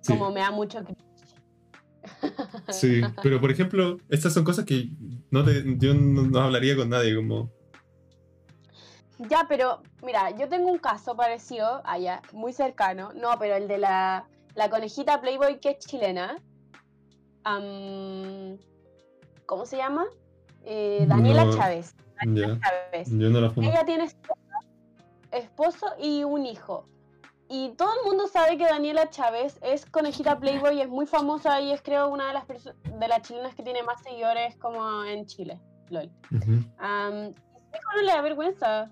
[0.00, 0.12] sí.
[0.12, 0.80] Como me da mucho.
[2.70, 4.88] Sí, pero por ejemplo, estas son cosas que
[5.30, 7.50] no te, yo no, no hablaría con nadie, como...
[9.28, 13.12] Ya, pero mira, yo tengo un caso parecido allá, muy cercano.
[13.14, 16.38] No, pero el de la, la conejita Playboy que es chilena.
[19.46, 20.06] ¿Cómo se llama?
[20.64, 21.94] Eh, Daniela No, Chávez.
[22.16, 23.08] Daniela Chávez.
[23.10, 23.68] yo no la fumo.
[23.68, 24.08] Ella tiene
[25.30, 26.86] esposo y un hijo.
[27.48, 31.72] Y todo el mundo sabe que Daniela Chávez es conejita Playboy, es muy famosa y
[31.72, 35.60] es creo una de las de las chilenas que tiene más seguidores como en Chile.
[35.88, 36.10] LOL.
[36.30, 38.90] Y su hijo no le da vergüenza.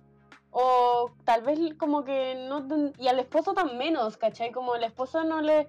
[0.50, 2.66] O tal vez como que no...
[2.98, 4.52] Y al esposo tan menos, ¿cachai?
[4.52, 5.68] Como el esposo no le,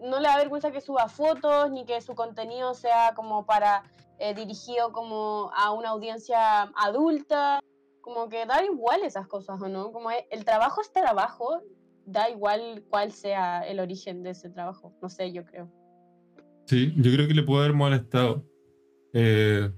[0.00, 3.84] no le da vergüenza que suba fotos, ni que su contenido sea como para...
[4.18, 7.60] eh, dirigido como a una audiencia adulta.
[8.00, 9.92] Como que da igual esas cosas, ¿o no?
[9.92, 11.62] Como es- el trabajo es trabajo,
[12.06, 14.94] da igual cuál sea el origen de ese trabajo.
[15.02, 15.70] No sé, yo creo.
[16.66, 18.44] Sí, yo creo que le puede haber molestado.
[19.12, 19.68] eh,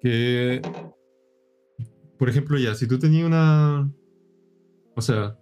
[0.00, 0.60] que,
[2.18, 3.90] por ejemplo, ya, si tú tenías una.
[4.96, 5.36] O sea,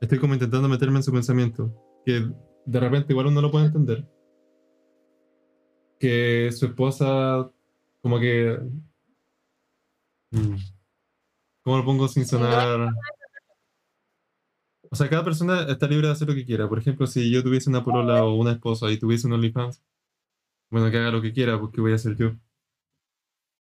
[0.00, 1.72] estoy como intentando meterme en su pensamiento.
[2.04, 2.28] Que
[2.66, 4.08] de repente igual uno lo puede entender.
[5.98, 7.50] Que su esposa,
[8.00, 8.58] como que.
[10.36, 10.56] Mm,
[11.62, 12.90] ¿Cómo lo pongo sin sonar?
[14.90, 16.68] O sea, cada persona está libre de hacer lo que quiera.
[16.68, 19.82] Por ejemplo, si yo tuviese una polola o una esposa y tuviese un OnlyFans,
[20.70, 22.32] bueno, que haga lo que quiera, porque voy a hacer yo.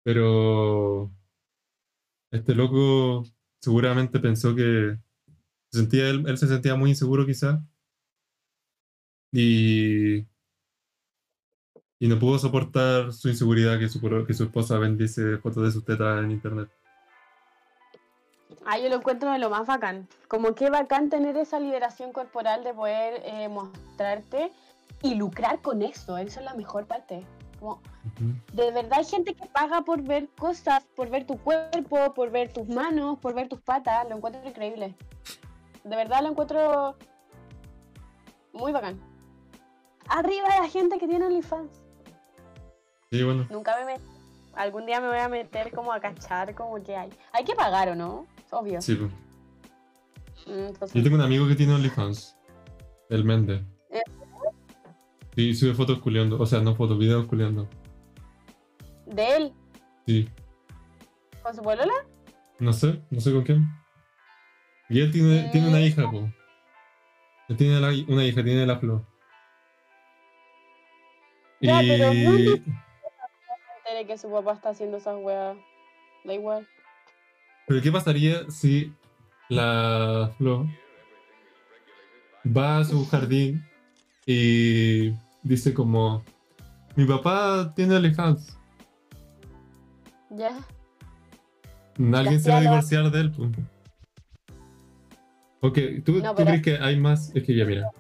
[0.03, 1.11] Pero
[2.31, 3.25] este loco
[3.61, 4.99] seguramente pensó que
[5.71, 7.65] se sentía él, él se sentía muy inseguro quizá
[9.33, 10.27] y
[11.99, 15.85] y no pudo soportar su inseguridad que su, que su esposa bendice fotos de sus
[15.85, 16.69] tetas en internet.
[18.67, 20.09] Ah, yo lo encuentro de lo más bacán.
[20.27, 24.53] Como que bacán tener esa liberación corporal de poder eh, mostrarte
[25.03, 26.17] y lucrar con eso.
[26.17, 27.27] Eso es la mejor parte.
[27.61, 27.81] Como,
[28.53, 32.53] de verdad hay gente que paga por ver cosas, por ver tu cuerpo, por ver
[32.53, 34.09] tus manos, por ver tus patas.
[34.09, 34.95] Lo encuentro increíble.
[35.85, 36.97] De verdad lo encuentro
[38.53, 38.99] muy bacán.
[40.09, 41.84] Arriba la gente que tiene OnlyFans.
[43.15, 43.47] Sí, bueno.
[43.49, 44.05] Nunca me metí.
[44.55, 47.11] Algún día me voy a meter como a cachar como que hay.
[47.33, 48.81] Hay que pagar o no, obvio.
[48.83, 49.13] Sí, pues.
[50.47, 52.37] Mm, entonces- Yo tengo un amigo que tiene OnlyFans.
[53.09, 53.65] El Mende.
[53.91, 54.03] ¿Eh?
[55.37, 56.41] Sí, sube fotos culeando.
[56.41, 57.69] O sea, no fotos, videos culeando.
[59.07, 59.53] De él,
[60.07, 60.29] Sí.
[61.43, 61.93] con su polola.
[62.59, 63.69] No sé, no sé con quién.
[64.89, 66.29] Y él tiene, tiene una hija, po.
[67.49, 69.05] Él tiene la- una hija, tiene la flor.
[71.61, 72.19] Ya, pero y...
[72.27, 72.65] muy
[73.95, 75.57] Me enteré que su papá está haciendo esas weas.
[76.25, 76.67] Da igual.
[77.69, 78.93] Pero ¿qué pasaría si
[79.49, 80.67] la flor
[82.45, 83.65] va a su jardín
[84.27, 85.13] y
[85.45, 86.25] dice como
[86.97, 88.59] mi papá tiene OnlyFans?
[90.31, 90.59] Ya.
[92.13, 93.31] Alguien se va a divorciar de él.
[93.31, 93.51] pues.
[95.61, 97.31] Ok, ¿tú, No, tú crees que hay más?
[97.37, 97.91] Es que ya, mira.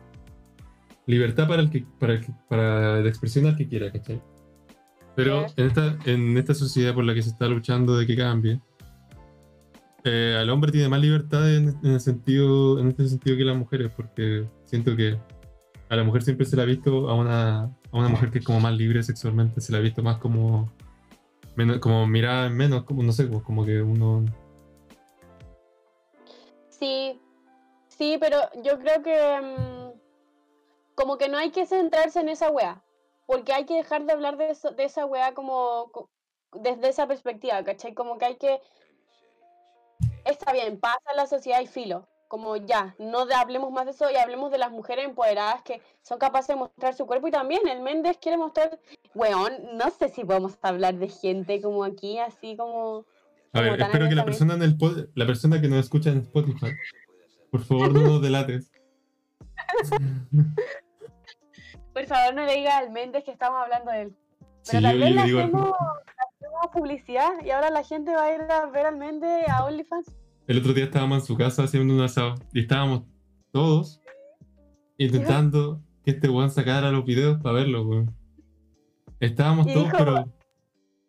[1.07, 4.20] Libertad para el que, para el que- para la expresión al que quiera, ¿cachai?
[5.17, 8.61] Pero en esta, en esta sociedad por la que se está luchando de que cambie,
[10.05, 13.57] eh, al hombre tiene más libertad en, en el sentido, en este sentido que las
[13.57, 15.19] mujeres, porque siento que
[15.89, 18.45] a la mujer siempre se la ha visto, a una, a una mujer que es
[18.45, 20.73] como más libre sexualmente, se la ha visto más como,
[21.57, 24.25] menos, como mirada en menos, como no sé, pues, como que uno
[26.85, 27.21] Sí.
[27.89, 29.41] Sí, pero yo creo que.
[29.41, 29.99] mm,
[30.95, 32.83] como que no hay que centrarse en esa wea.
[33.27, 35.91] Porque hay que dejar de hablar de, eso- de esa wea como.
[35.93, 36.11] co-
[36.53, 37.95] desde esa perspectiva, ¿cachai?
[37.95, 38.61] Como que hay que.
[40.25, 42.07] Está bien, pasa en la sociedad y filo.
[42.29, 45.81] Como ya, no de- hablemos más de eso y hablemos de las mujeres empoderadas que
[46.03, 48.79] son capaces de mostrar su cuerpo y también el Méndez quiere mostrar.
[49.14, 53.05] Weón, no sé si podemos hablar de gente como aquí, así como.
[53.53, 56.11] A ver, Como espero que la persona, en el pod- la persona que nos escucha
[56.11, 56.72] en Spotify,
[57.53, 58.70] por favor no nos delates.
[61.95, 64.16] Por favor, no le diga al Méndez que estamos hablando de él.
[64.62, 65.70] Sí, Pero yo, tal vez le hacemos,
[66.36, 70.16] hacemos publicidad y ahora la gente va a ir a ver al Méndez a OnlyFans.
[70.49, 73.03] el otro día estábamos en su casa haciendo un asado y estábamos
[73.53, 74.01] todos
[74.99, 78.14] intentando que este weón sacara los videos para verlos, weón.
[79.20, 80.24] Estábamos Y todos, dijo- pero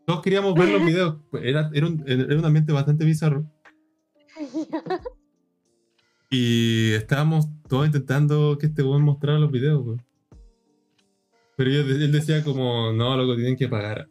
[0.06, 1.16] todos queríamos ver los videos.
[1.42, 3.44] Era, era, un, era un ambiente bastante bizarro.
[6.30, 10.05] Y estábamos todos intentando que este weón mostrara los videos, weón.
[11.56, 14.08] Pero yo- él decía como, no, loco, tienen que pagar.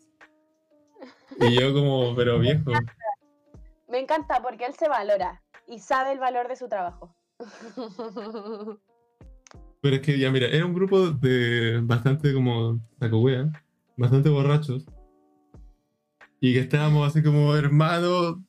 [1.40, 2.70] Y yo como, pero viejo.
[3.88, 7.14] Me encanta porque él se valora y sabe el valor de su trabajo.
[9.80, 13.50] Pero es que ya, mira, era un grupo de bastante como saco wea,
[13.96, 14.86] bastante borrachos.
[16.40, 18.42] Y que estábamos así como, hermano,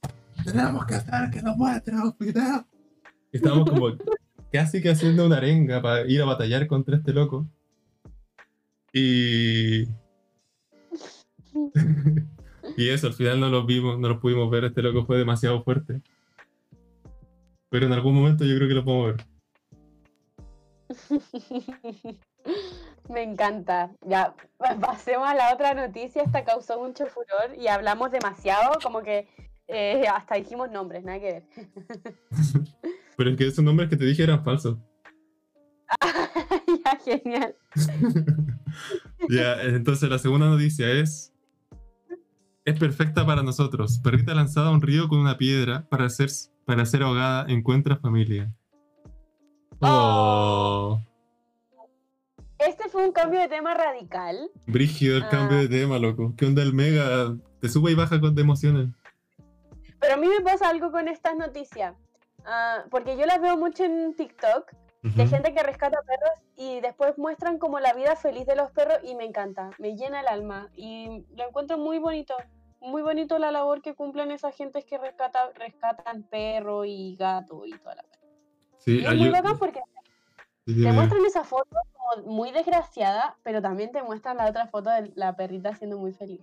[0.45, 1.93] tenemos que hacer que nos muestre.
[3.31, 3.87] Y estábamos como
[4.51, 7.45] casi que haciendo una arenga para ir a batallar contra este loco.
[8.97, 9.83] Y.
[12.77, 14.63] y eso, al final no los vimos, no los pudimos ver.
[14.63, 16.01] Este loco fue demasiado fuerte.
[17.69, 19.25] Pero en algún momento yo creo que lo podemos ver.
[23.09, 23.91] Me encanta.
[24.07, 26.23] Ya, pa- pasemos a la otra noticia.
[26.23, 29.27] Esta causó mucho furor y hablamos demasiado, como que
[29.67, 31.43] eh, hasta dijimos nombres, nada que ver.
[33.17, 34.77] Pero es que esos nombres que te dije eran falsos.
[37.05, 37.55] Genial.
[39.29, 41.31] ya, entonces la segunda noticia es
[42.65, 43.99] es perfecta para nosotros.
[44.03, 46.29] Perrita lanzada a un río con una piedra para ser,
[46.65, 48.51] para ser ahogada, encuentra familia.
[49.79, 50.99] Oh.
[52.57, 54.49] Este fue un cambio de tema radical.
[54.65, 55.29] Brígido el Ah.
[55.29, 56.33] cambio de tema, loco.
[56.35, 57.35] ¿Qué onda el mega?
[57.59, 58.89] Te sube y baja con de emociones.
[59.99, 61.93] Pero a mí me pasa algo con estas noticias.
[62.45, 64.71] Ah, porque yo las veo mucho en TikTok
[65.13, 65.35] de Ujú.
[65.35, 69.15] gente que rescata perros y después muestran como la vida feliz de los perros y
[69.15, 72.33] me encanta, me llena el alma y lo encuentro muy bonito.
[72.81, 77.71] Muy bonito la labor que cumplen esas gentes que rescata, rescatan perro y gato y
[77.71, 78.19] toda la cosa.
[78.77, 79.79] Sí, Y es muy bacán porque
[80.67, 84.91] sí, te muestran esa foto como muy desgraciada, pero también te muestran la otra foto
[84.91, 86.41] de la perrita siendo muy feliz.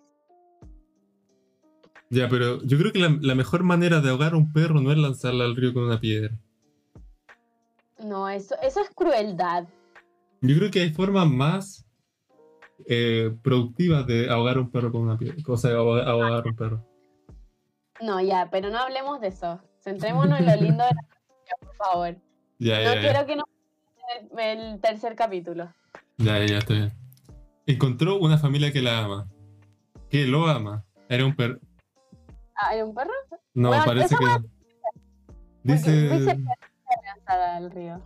[2.11, 4.91] Ya, pero yo creo que la, la mejor manera de ahogar a un perro no
[4.91, 6.37] es lanzarla al río con una piedra.
[8.05, 9.67] No, eso, eso es crueldad.
[10.41, 11.85] Yo creo que hay formas más
[12.89, 15.37] eh, productivas de ahogar a un perro con una piedra.
[15.47, 16.87] O sea, ahogar, ahogar a un perro.
[18.01, 19.61] No, ya, pero no hablemos de eso.
[19.81, 22.17] Centrémonos en lo lindo de la noticia, por favor.
[22.59, 23.01] Ya, No ya, ya.
[23.01, 23.45] quiero que nos
[24.37, 25.73] el, el tercer capítulo.
[26.19, 26.93] Ya, ya, ya, está bien.
[27.67, 29.29] Encontró una familia que la ama.
[30.11, 30.85] Que lo ama.
[31.09, 31.59] Era un perro.
[32.57, 33.13] Ah, ¿era un perro?
[33.55, 34.27] No, Bueno, parece que.
[35.63, 36.09] Dice.
[36.19, 36.45] dice
[37.37, 38.03] lanzada al río.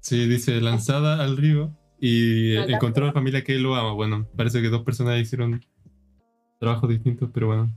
[0.00, 2.72] Sí, dice lanzada al río y Acá.
[2.74, 3.92] encontró una familia que lo ama.
[3.92, 5.64] Bueno, parece que dos personas hicieron
[6.58, 7.70] trabajos distintos, pero bueno.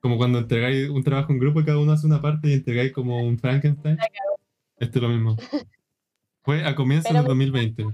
[0.00, 2.92] Como cuando entregáis un trabajo en grupo y cada uno hace una parte y entregáis
[2.92, 3.98] como un Frankenstein.
[4.78, 5.36] Esto es lo mismo.
[6.42, 7.86] Fue a comienzos del me- 2020.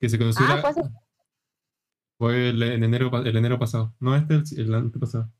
[0.00, 0.90] Que se conoció Ah, la-
[2.16, 3.94] fue el, en enero, el enero pasado.
[4.00, 5.30] No este, el, el antepasado.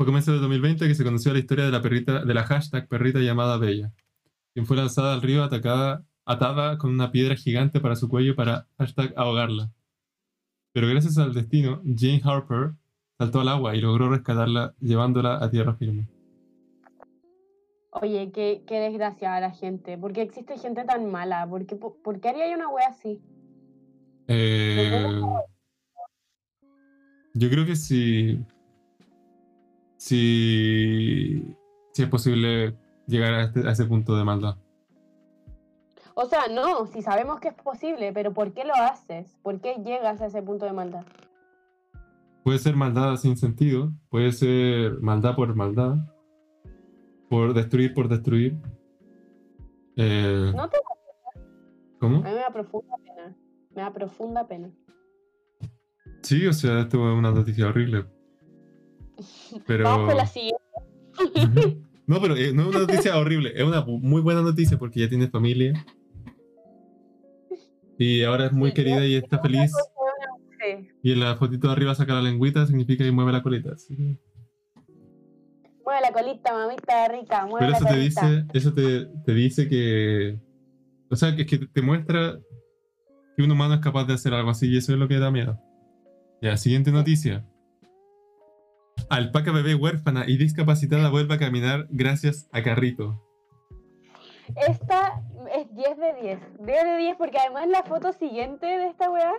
[0.00, 2.42] Fue a comienzos del 2020 que se conoció la historia de la perrita, de la
[2.44, 3.92] hashtag perrita llamada Bella,
[4.54, 8.66] quien fue lanzada al río atacada, atada con una piedra gigante para su cuello para
[8.78, 9.70] hashtag ahogarla.
[10.72, 12.70] Pero gracias al destino, Jane Harper
[13.18, 16.08] saltó al agua y logró rescatarla llevándola a tierra firme.
[17.90, 19.98] Oye, qué, qué desgraciada la gente.
[19.98, 21.46] ¿Por qué existe gente tan mala?
[21.46, 23.20] ¿Por qué, po- por qué haría una wea así?
[24.28, 25.20] Eh,
[27.34, 28.38] yo creo que si,
[30.00, 31.54] si,
[31.92, 32.74] si es posible
[33.06, 34.56] llegar a, este- a ese punto de maldad.
[36.14, 39.38] O sea, no, si sabemos que es posible, pero ¿por qué lo haces?
[39.42, 41.04] ¿Por qué llegas a ese punto de maldad?
[42.44, 45.96] Puede ser maldad sin sentido, puede ser maldad por maldad,
[47.28, 48.56] por destruir por destruir.
[49.96, 50.78] Eh, No te
[52.00, 52.16] ¿Cómo?
[52.16, 53.36] A mí me da profunda pena.
[53.74, 54.70] Me da profunda pena.
[56.22, 58.06] Sí, o sea, esto es una noticia horrible.
[59.66, 59.84] Pero...
[59.84, 60.58] Vamos con la siguiente.
[61.36, 61.82] Ujú.
[62.06, 65.08] No, pero eh, no es una noticia horrible, es una muy buena noticia porque ya
[65.08, 65.72] tiene familia.
[67.98, 69.70] Y ahora es muy Sí, querida y está feliz.
[70.58, 70.88] Sí.
[71.02, 73.72] Y en la fotito de arriba saca la lengüita, significa que mueve la colita.
[73.74, 74.16] así que-
[75.84, 78.28] Mueve la colita, mamita rica, mueve Pero la eso te colita.
[78.30, 80.38] dice, eso te, te dice que.
[81.10, 82.38] O sea, que, que te muestra
[83.36, 85.30] que un humano es capaz de hacer algo así y eso es lo que da
[85.30, 85.58] miedo.
[86.42, 87.44] Ya, siguiente noticia.
[89.08, 93.22] Alpaca bebé huérfana y discapacitada vuelve a caminar gracias a carrito.
[94.68, 95.22] Esta
[95.56, 96.38] es 10 de 10.
[96.66, 99.32] 10 de 10 porque además la foto siguiente de esta weá,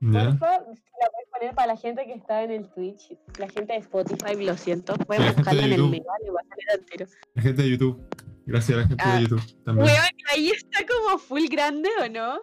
[0.00, 3.78] porfa, la puedes poner para la gente que está en el Twitch, la gente de
[3.80, 7.06] Spotify, lo siento, pueden la buscarla en el mega, le va a salir entero.
[7.34, 8.08] La gente de YouTube.
[8.46, 9.16] Gracias a la gente Ah.
[9.16, 9.86] de YouTube también.
[9.86, 12.38] Weón, ahí está como full grande, ¿o no?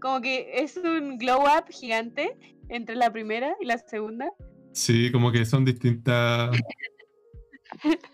[0.00, 2.36] Como que es un glow up gigante
[2.68, 4.28] entre la primera y la segunda.
[4.76, 6.50] Sí, como que son distintas.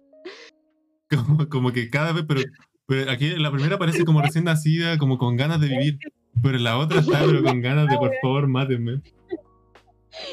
[1.10, 2.40] Como, como que cada vez, pero,
[2.86, 5.98] pero aquí en la primera parece como recién nacida, como con ganas de vivir.
[6.42, 9.02] Pero en la otra está, pero con ganas de por favor, mátenme.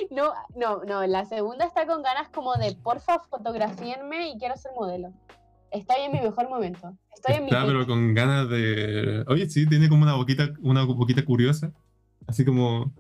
[0.10, 4.72] No, no, no, la segunda está con ganas como de porfa, fotografíenme y quiero ser
[4.74, 5.12] modelo.
[5.72, 6.96] Estoy en mi mejor momento.
[7.14, 7.72] Estoy en mi Está, pick.
[7.74, 9.26] pero con ganas de.
[9.28, 11.74] Oye, sí, tiene como una boquita, una boquita curiosa.
[12.26, 12.94] Así como.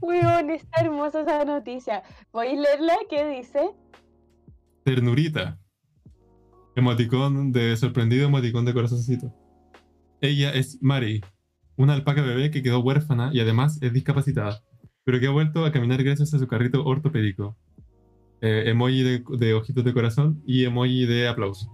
[0.00, 2.02] Weón, está hermosa esa noticia.
[2.30, 2.94] ¿Podéis leerla?
[3.08, 3.70] ¿Qué dice?
[4.84, 5.58] Ternurita.
[6.76, 9.34] Emoticón de sorprendido, emoticón de corazoncito.
[10.20, 11.22] Ella es Mari,
[11.76, 14.62] una alpaca bebé que quedó huérfana y además es discapacitada,
[15.04, 17.56] pero que ha vuelto a caminar gracias a su carrito ortopédico.
[18.40, 21.72] Eh, emoji de, de ojitos de corazón y emoji de aplauso.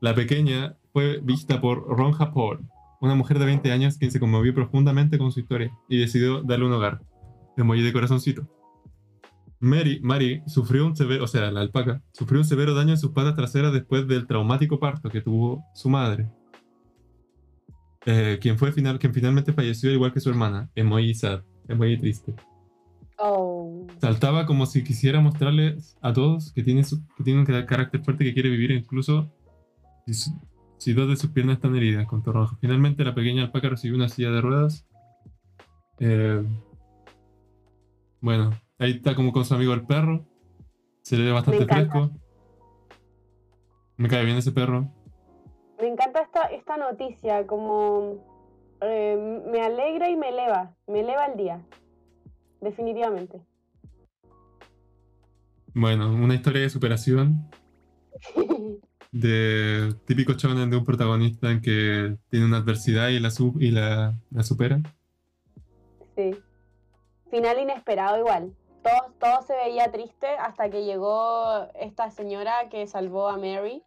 [0.00, 2.60] La pequeña fue vista por Ron Hapor,
[3.02, 6.64] una mujer de 20 años quien se conmovió profundamente con su historia y decidió darle
[6.66, 7.02] un hogar.
[7.56, 8.48] Emoji de corazoncito.
[9.60, 13.10] Mary, Mary sufrió un severo, o sea, la alpaca, sufrió un severo daño en sus
[13.12, 16.28] patas traseras después del traumático parto que tuvo su madre.
[18.06, 21.42] Eh, quien, fue final, quien finalmente falleció igual que su hermana, Emoji Sad.
[21.76, 22.34] Muy triste.
[23.18, 23.86] Oh.
[24.00, 28.02] Saltaba como si quisiera mostrarles a todos que tiene, su- que tiene un ca- carácter
[28.02, 29.32] fuerte que quiere vivir incluso
[30.82, 32.56] si, dos de sus piernas están heridas con rojo.
[32.60, 34.86] Finalmente la pequeña alpaca recibió una silla de ruedas.
[36.00, 36.42] Eh,
[38.20, 40.26] bueno, ahí está como con su amigo el perro.
[41.02, 42.10] Se le ve bastante fresco.
[43.96, 44.92] Me cae bien ese perro.
[45.80, 51.36] Me encanta esta, esta noticia, como eh, me alegra y me eleva, me eleva el
[51.36, 51.66] día,
[52.60, 53.40] definitivamente.
[55.74, 57.48] Bueno, una historia de superación.
[59.12, 64.18] De típico shonen de un protagonista en que tiene una adversidad y la, y la,
[64.30, 64.80] la supera.
[66.16, 66.34] sí.
[67.30, 68.54] Final inesperado igual.
[68.82, 73.82] Todo, todo se veía triste hasta que llegó esta señora que salvó a Mary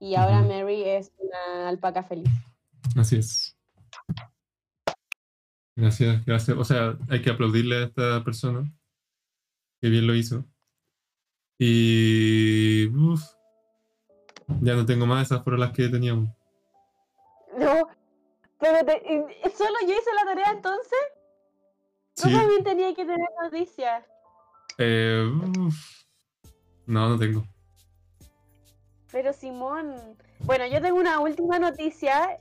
[0.00, 0.48] y ahora Ujú.
[0.48, 2.28] Mary es una alpaca feliz.
[2.96, 3.56] Así es.
[5.76, 6.56] Gracias, gracias.
[6.56, 8.68] O sea, hay que aplaudirle a esta persona.
[9.80, 10.44] Que bien lo hizo.
[11.60, 12.86] Y.
[12.88, 13.22] uf,
[14.60, 16.28] ya no tengo más, esas fueron las que teníamos.
[17.58, 17.88] No,
[18.58, 19.02] pero te-
[19.56, 20.98] solo yo hice la tarea entonces.
[22.14, 22.30] Sí.
[22.30, 24.04] Tú también tenías que tener noticias.
[24.78, 25.24] eh,
[25.58, 25.74] uf,
[26.86, 27.44] no, no tengo.
[29.10, 29.94] Pero Simón,
[30.40, 32.38] bueno, yo tengo una última noticia.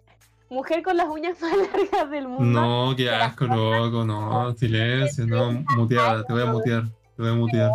[0.49, 2.61] Mujer con las uñas más largas del mundo.
[2.61, 6.83] No, qué asco, loco, no, silencio, no, muteada, te voy a mutear,
[7.15, 7.71] te voy a mutear,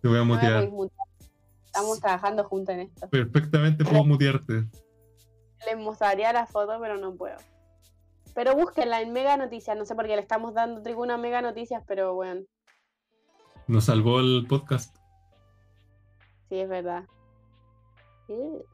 [0.00, 0.68] te voy a mutear.
[1.76, 3.06] Estamos trabajando juntos en esto.
[3.10, 4.64] Perfectamente puedo mutearte.
[5.66, 7.36] Les mostraría la foto, pero no puedo.
[8.34, 9.76] Pero búsquenla en Mega Noticias.
[9.76, 12.40] No sé por qué le estamos dando tribuna a Mega Noticias, pero bueno,
[13.66, 14.96] Nos salvó el podcast.
[16.48, 17.04] sí es verdad.
[18.28, 18.64] Ew.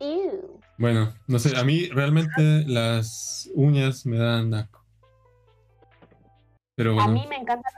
[0.00, 0.60] Ew.
[0.78, 4.82] Bueno, no sé, a mí realmente las uñas me dan asco.
[6.76, 7.68] Pero A bueno, mí me encanta.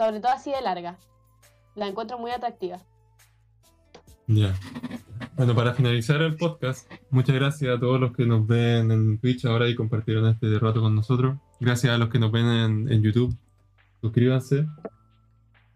[0.00, 0.96] Sobre todo así de larga.
[1.74, 2.78] La encuentro muy atractiva.
[4.26, 4.54] ya.
[5.36, 9.44] Bueno, para finalizar el podcast, muchas gracias a todos los que nos ven en Twitch
[9.44, 11.36] ahora y compartieron este rato con nosotros.
[11.60, 13.36] Gracias a los que nos ven en, en YouTube.
[14.00, 14.66] Suscríbanse.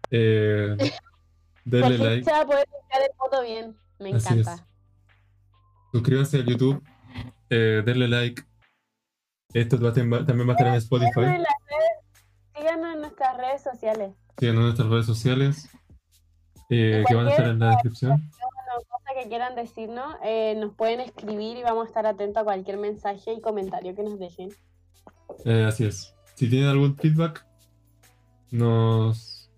[0.09, 0.75] Eh,
[1.65, 2.23] denle like.
[2.23, 3.75] se va a poder el foto bien.
[3.99, 4.55] Me Así encanta.
[4.55, 4.63] es.
[5.91, 6.83] Suscríbanse al YouTube.
[7.51, 8.41] Eh, denle like.
[9.53, 11.43] Esto va a también va a estar en Spotify.
[12.65, 14.11] Síganos en nuestras redes sociales.
[14.39, 15.69] Síganos en nuestras redes sociales.
[16.69, 18.29] eh, que van a estar en la descripción.
[18.89, 22.77] Cosa que quieran decirnos, eh, nos pueden escribir y vamos a estar atentos a cualquier
[22.77, 24.49] mensaje y comentario que nos dejen.
[25.45, 26.13] Eh, así es.
[26.33, 27.45] Si tienen algún feedback,
[28.51, 29.49] nos,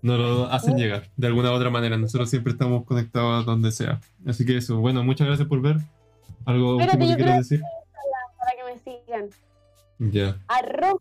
[0.00, 1.96] nos lo hacen llegar de alguna u otra manera.
[1.98, 4.00] Nosotros siempre estamos conectados donde sea.
[4.26, 4.78] Así que eso.
[4.78, 5.76] Bueno, muchas gracias por ver.
[6.46, 7.60] ¿Algo Espérate, que quieras decir?
[8.38, 9.28] Para que me sigan.
[9.98, 10.38] Ya.
[10.46, 11.00] Arroba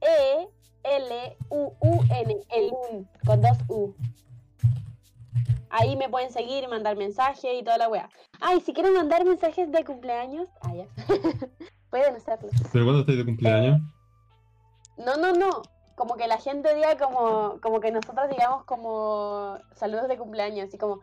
[0.00, 0.48] E
[0.82, 3.94] L U U N, el un, con dos U.
[5.70, 8.08] Ahí me pueden seguir, mandar mensajes y toda la weá.
[8.40, 10.86] Ay, si quieren mandar mensajes de cumpleaños, ah, ya.
[11.90, 12.48] pueden hacerlo.
[12.72, 13.80] ¿Pero cuándo estáis de cumpleaños?
[14.98, 15.62] No, no, no.
[15.94, 20.78] Como que la gente diga como, como que nosotros digamos como saludos de cumpleaños, así
[20.78, 21.00] como,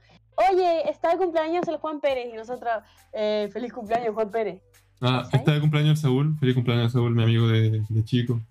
[0.52, 2.84] oye, está de cumpleaños el Juan Pérez, y nosotros,
[3.14, 4.62] eh, feliz cumpleaños Juan Pérez.
[5.00, 6.36] Ah, está de cumpleaños el Saúl.
[6.40, 8.42] Feliz cumpleaños Saúl, mi amigo de, de chico.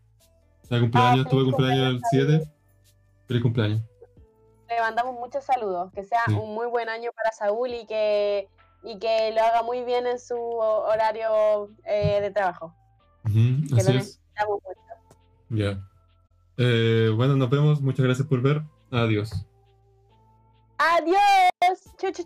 [0.71, 2.51] De cumpleaños, Ah, tuve cumpleaños el 7.
[3.29, 3.83] Feliz cumpleaños.
[4.69, 6.35] Le mandamos muchos saludos, que sea Sí.
[6.35, 8.49] un muy buen año para Saúl y que,
[8.83, 12.75] y que lo haga muy bien en su horario eh, de trabajo.
[13.25, 13.35] Ujú,
[13.75, 14.07] Que así lo es.
[14.07, 14.81] necesitamos mucho.
[15.51, 15.81] Ya.
[16.59, 17.81] Eh, bueno, nos vemos.
[17.81, 18.62] Muchas gracias por ver.
[18.91, 19.47] Adiós.
[20.79, 21.81] Adiós.
[21.99, 22.23] Chu, chu,